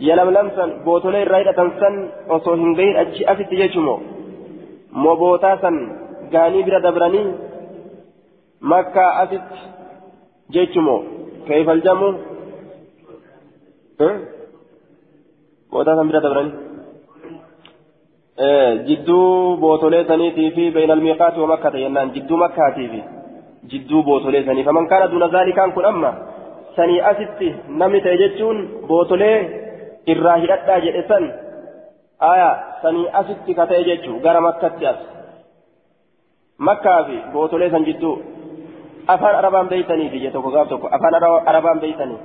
[0.00, 1.94] يلم لمسا بوتولي الرايدة تنسن
[2.28, 4.15] وصوهن غير أجي يجمو
[5.04, 5.76] موبوتا سن
[6.32, 7.22] غاني برا دبراني
[8.70, 9.50] مكة أفت
[10.54, 10.96] جيجمو
[11.48, 12.08] كيف الجمو
[15.72, 16.52] بوتا سن برا دبراني
[18.88, 23.00] jidduu bootolee saniitii fi bayna almiiqaati wa makkata jennaan jidduu makkaatii fi
[23.70, 26.10] jidduu bootolee sanii faman kaana duuna zaalikaan kun amma
[26.76, 27.48] sanii asitti
[27.80, 29.36] namni ta'e jechuun bootolee
[30.14, 31.24] irraa hidhadhaa jedhe san
[32.32, 32.50] aya
[32.86, 34.98] sanii asitti ka ta'e jechuu gara makkatti as
[36.68, 38.14] makkaa fi bootolee san jidduu
[39.14, 41.14] afaan arabaan beeytanii fi tokko gaaf tokko afaan
[41.52, 42.18] arabaan beeytanii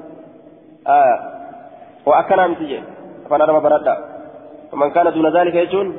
[0.97, 1.16] aya
[2.05, 2.88] o akkanaa miti jedhe
[3.26, 3.97] afaan araba baradhaa
[4.72, 5.89] faman kaana duuna zaalika jechuun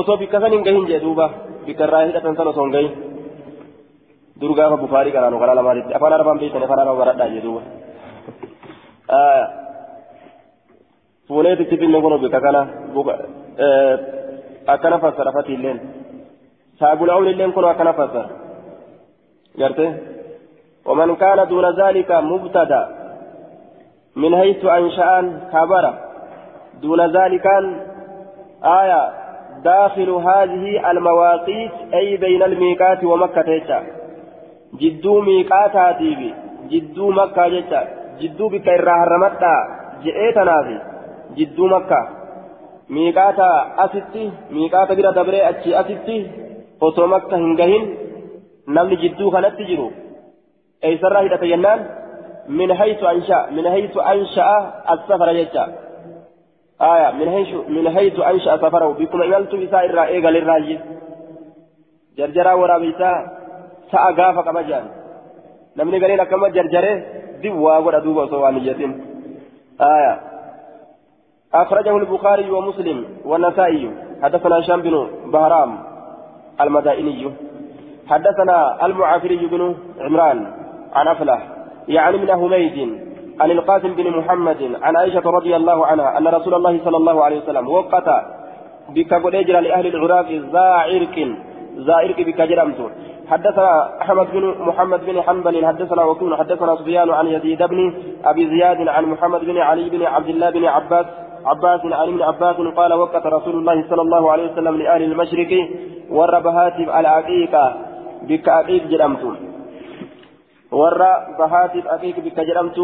[0.00, 1.26] osoo bikka san hin gahin jedhe duuba
[1.66, 2.92] bikka irraa hidhatan san osoo hin gahin
[4.40, 7.62] dur gaafa bukaarii qaraanu karaa lamaatitti afaan arabaan beeytanii afaan araba baradhaa jedhe duuba
[11.28, 12.60] fuuneetitti finne kun bika kana
[14.66, 15.80] akkana fassara fatiilleen
[16.78, 18.28] saabula'uun illeen kun akkana fassara.
[19.58, 19.86] Garte?
[20.86, 22.88] ومن كان دون ذلك مبتدا
[24.16, 25.94] من حيث أنشأ كبر
[26.82, 27.46] دون ذلك
[28.64, 29.02] آية
[29.64, 33.82] داخل هذه المواقيت أي بين الميقات ومكة
[34.80, 36.34] جدو ميقات هاتيبي
[36.70, 37.82] جدو مكة جتا
[38.20, 39.56] جدو بك الرهرمتا
[40.02, 40.94] جئتنا في
[41.36, 42.00] jidduu makka
[42.88, 43.48] miiqaata
[43.84, 46.16] asitti miiqaata bira dabree achi asitti
[46.80, 47.84] osoo makka hin gahin
[48.66, 49.86] namni jidduu kanatti jiru
[50.82, 51.80] eeysarraa hidhata jennaan
[52.48, 54.58] min haytu ansha min haytu ansha'a
[54.94, 55.64] as-safara jecha
[56.90, 60.76] aya min haytu min haytu ansha'a safarahu bikkuma imaltuu isaa irraa eegalirraayi
[62.18, 63.16] jarjaraa waraabeysaa
[63.92, 64.86] sa'a gaafa qaba jedhan
[65.76, 66.96] namni galiin akkama jarjaree
[67.42, 68.92] dib waa godha duuba osoo waan hiyyatin
[69.78, 70.12] aya
[71.54, 73.90] أخرجه البخاري ومسلم والنسائي.
[74.22, 74.94] حدثنا هشام بن
[75.32, 75.78] بهرام
[76.60, 77.30] المدائني.
[78.10, 80.46] حدثنا المعافري بن عمران
[80.94, 81.48] عن أفلح
[81.88, 83.04] يعني من هميد
[83.40, 87.38] عن القاسم بن محمد عن عائشة رضي الله عنها أن رسول الله صلى الله عليه
[87.42, 88.08] وسلم وقت
[88.88, 89.12] بك
[89.48, 91.16] لأهل العراق ذا عرق
[91.86, 92.90] ذا عرق بك جرمت
[93.30, 97.94] حدثنا أحمد بن محمد بن حنبل حدثنا وكون حدثنا سفيان عن يزيد بن
[98.24, 101.06] أبي زياد عن محمد بن علي بن عبد الله بن عباس
[101.44, 105.68] عباس عن ابن عباس قال وقت رسول الله صلى الله عليه وسلم لأهل المشرق
[106.10, 107.76] ور بهاتف العقيقة
[108.22, 109.22] بك عقيق جرمت
[110.72, 110.98] ور
[111.38, 112.78] بهاتف عقيق بك جرمت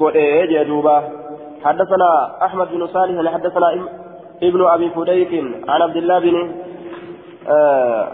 [0.00, 1.02] قل إيه جدوبا.
[1.64, 2.10] حدثنا
[2.46, 3.68] أحمد بن صالح حدثنا
[4.42, 5.32] ابن أبي فديك
[5.68, 6.36] عن عبد الله بن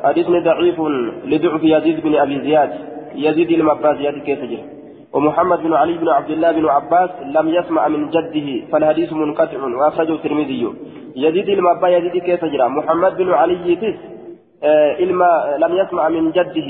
[0.04, 0.80] حديث ضعيف
[1.24, 2.70] لضعف يزيد بن أبي زياد.
[3.14, 4.77] يزيد المباز يزيد كيف جرى
[5.14, 10.12] ومحمد بن علي بن عبد الله بن عباس لم يسمع من جده فالحديث منقطع وأخرجه
[10.12, 10.62] الترمذي.
[11.16, 13.98] يزيد المبا يزيد كيف جرى؟ محمد بن علي تس
[14.62, 16.68] آه إلما لم يسمع من جده.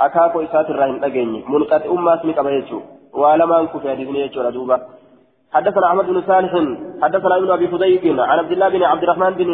[0.00, 1.44] أكاكو إسات الرحم أجيني.
[1.48, 2.80] منقطع ما اسمك أبيتشو
[3.14, 4.76] ولما أنكو في حديث نيتشو ردوبا
[5.52, 6.52] حدثنا أحمد بن صالح
[7.02, 9.48] حدثنا ابن أبي فديك عن عبد الله بن عبد الرحمن بن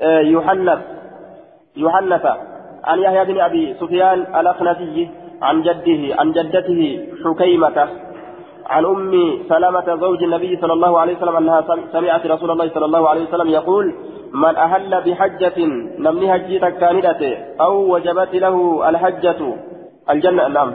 [0.00, 0.78] آه يحنث
[1.76, 2.26] يحنث
[2.84, 5.10] عن يحيى بن أبي سفيان الأخنسي
[5.42, 6.80] عن جده عن جدته
[7.24, 7.88] حكيمة
[8.66, 9.12] عن أم
[9.48, 11.60] سلمة زوج النبي صلى الله عليه وسلم أنها
[11.92, 13.94] سمعت رسول الله صلى الله عليه وسلم يقول
[14.34, 15.58] من أهل بحجة
[16.04, 18.56] نمني هجيتك كاندته أو وجبت له
[18.88, 19.40] الحجة
[20.10, 20.72] الجنة نعم.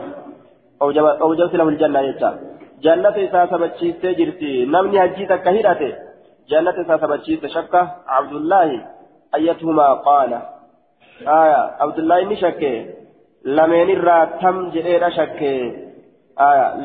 [0.81, 0.87] أو
[1.29, 2.39] وجبت له الجنة يتا
[2.81, 5.93] جنة ساسبتشيست جرتي نمني هجيتك كهيرته
[6.49, 8.85] جنة ساسبتشيست شكة عبد الله
[9.35, 10.31] أيتهما قال.
[11.21, 12.85] آية عبد الله نشكه
[13.55, 15.51] lameenirraa tam jedheedha shakke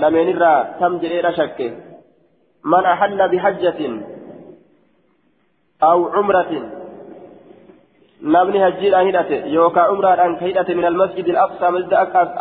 [0.02, 1.66] lameenirraa tam jedheedha shakke
[2.72, 3.94] man ahalla bihajjatin
[5.90, 6.64] aw cumratin
[8.34, 11.96] namni hajjiidhaan hidhate yookaa cumraadhaan ka hidhate min almasjid alaqsaa masjida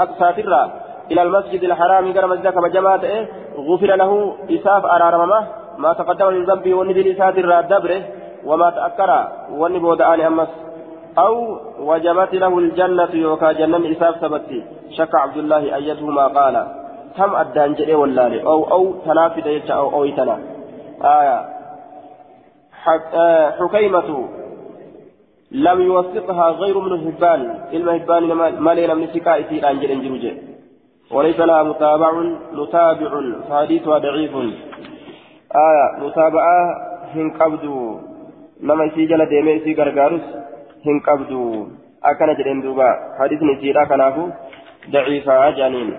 [0.05, 0.67] aqsaatirraa
[1.26, 3.17] almasjid alharaami gara masjida kabajamaa ta'e
[3.67, 4.17] gufira lahu
[4.57, 5.39] isaaf araaramama
[5.84, 7.97] maa taqaddama min zambii wanni dil isaatirraa dabre
[8.49, 9.19] wamaa ta'akkara
[9.61, 10.51] wanni booda'aani ammas
[11.18, 14.64] أو وجبت له الجنة يوكا جنة إساف ثبتي
[14.97, 16.68] شك عبد الله أيتهما قال
[17.18, 18.43] كم أدان جري واللالي.
[18.43, 20.39] أو أو تنافد أو أو تنا
[21.03, 21.45] آية.
[23.59, 24.30] حكيمة.
[25.51, 28.24] لم يوثقها غير من هبان إلما هبان
[28.59, 30.38] ما لنا من سكائتي أنجل انجلوجي
[31.12, 32.12] وليس لها متابع
[32.53, 33.09] متابع.
[33.49, 34.36] فحديثها ضعيف.
[35.55, 36.05] آية.
[36.05, 36.57] متابعة
[37.16, 37.99] هن قبضوا
[38.64, 39.74] نما يسي جل ديمي يسي
[40.86, 41.65] غرغارس هن قبضوا
[42.03, 44.29] أكن جدين دوبا حديث نسيرا كنافو
[44.91, 45.97] ضعيفة جانين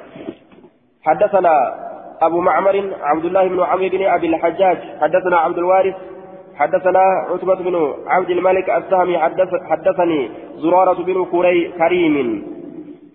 [1.02, 1.74] حدثنا
[2.22, 5.94] أبو معمر عبد الله بن عمرو بن أبي الحجاج حدثنا عبد الوارث
[6.56, 12.44] حدثنا عتبة بن عبد الملك السهمي حدث حدثني زرارة بن كري كريم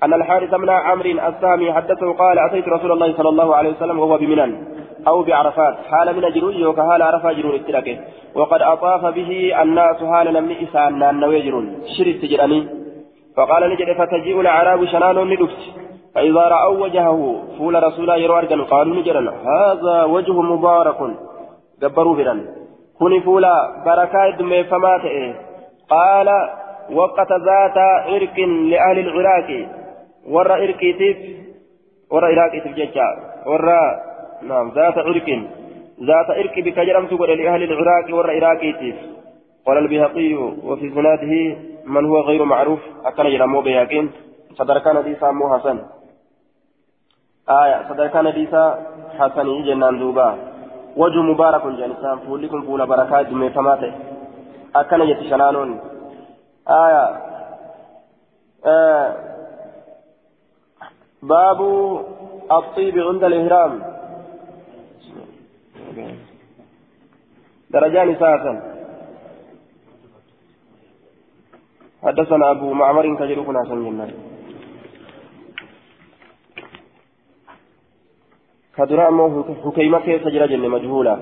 [0.04, 4.18] أن الحارث بن عمرو السهمي حدثه قال أتيت رسول الله صلى الله عليه وسلم وهو
[4.18, 4.78] بمنن
[5.08, 5.76] أو بعرفات.
[5.92, 7.98] حال من جرون وكهال عرفة جرون التلكه
[8.36, 11.66] وقد أطاف به الناس حال لم إسان نأن جرون
[11.98, 12.68] شرت جراني.
[13.38, 15.62] فقال نجد فتجيء الأعراب شنان ندفت.
[16.16, 21.00] فإذا رأوا وجهه فول رسول الله يروى قالوا نجرا هذا وجه مبارك.
[21.82, 22.36] جبروا برا
[23.00, 23.56] كن فولا
[23.86, 25.36] بركة دميفما تئه
[25.90, 26.28] قال
[26.94, 27.78] وقت ذات
[28.08, 28.38] عرق
[28.72, 29.50] لأهل العراق.
[30.30, 31.18] ورى عرقيتيف
[32.12, 33.08] ورى عراقيتيف ججا.
[33.46, 34.07] ورى
[34.42, 35.30] نعم ذات عرق.
[36.02, 38.96] ذات عرق بك جرمت لأهل العراق ورى عراقيتيف
[39.66, 40.34] قال البهقي
[40.64, 41.34] وفي سناده
[41.86, 44.12] من هو غير معروف أكن جرمو بياكين
[44.58, 45.78] صدر ديسا مو حسن.
[47.50, 48.64] آية صدر ديسا
[49.20, 50.36] حسن جنان دوبا
[50.98, 53.92] وجه مبارك جانسان فولكم فول بركات جمع فماته
[54.76, 55.80] أكن يتشنانون
[56.70, 57.06] آية.
[58.66, 59.16] آه.
[61.24, 61.60] باب
[62.52, 63.97] الطيب عند الإهرام.
[67.70, 68.54] درجان ساسا
[72.04, 74.08] حدثنا أبو معمر كجركنا سنجنا.
[78.78, 81.16] كدرا مو حكيمة كيف سجل جنة مجهولة.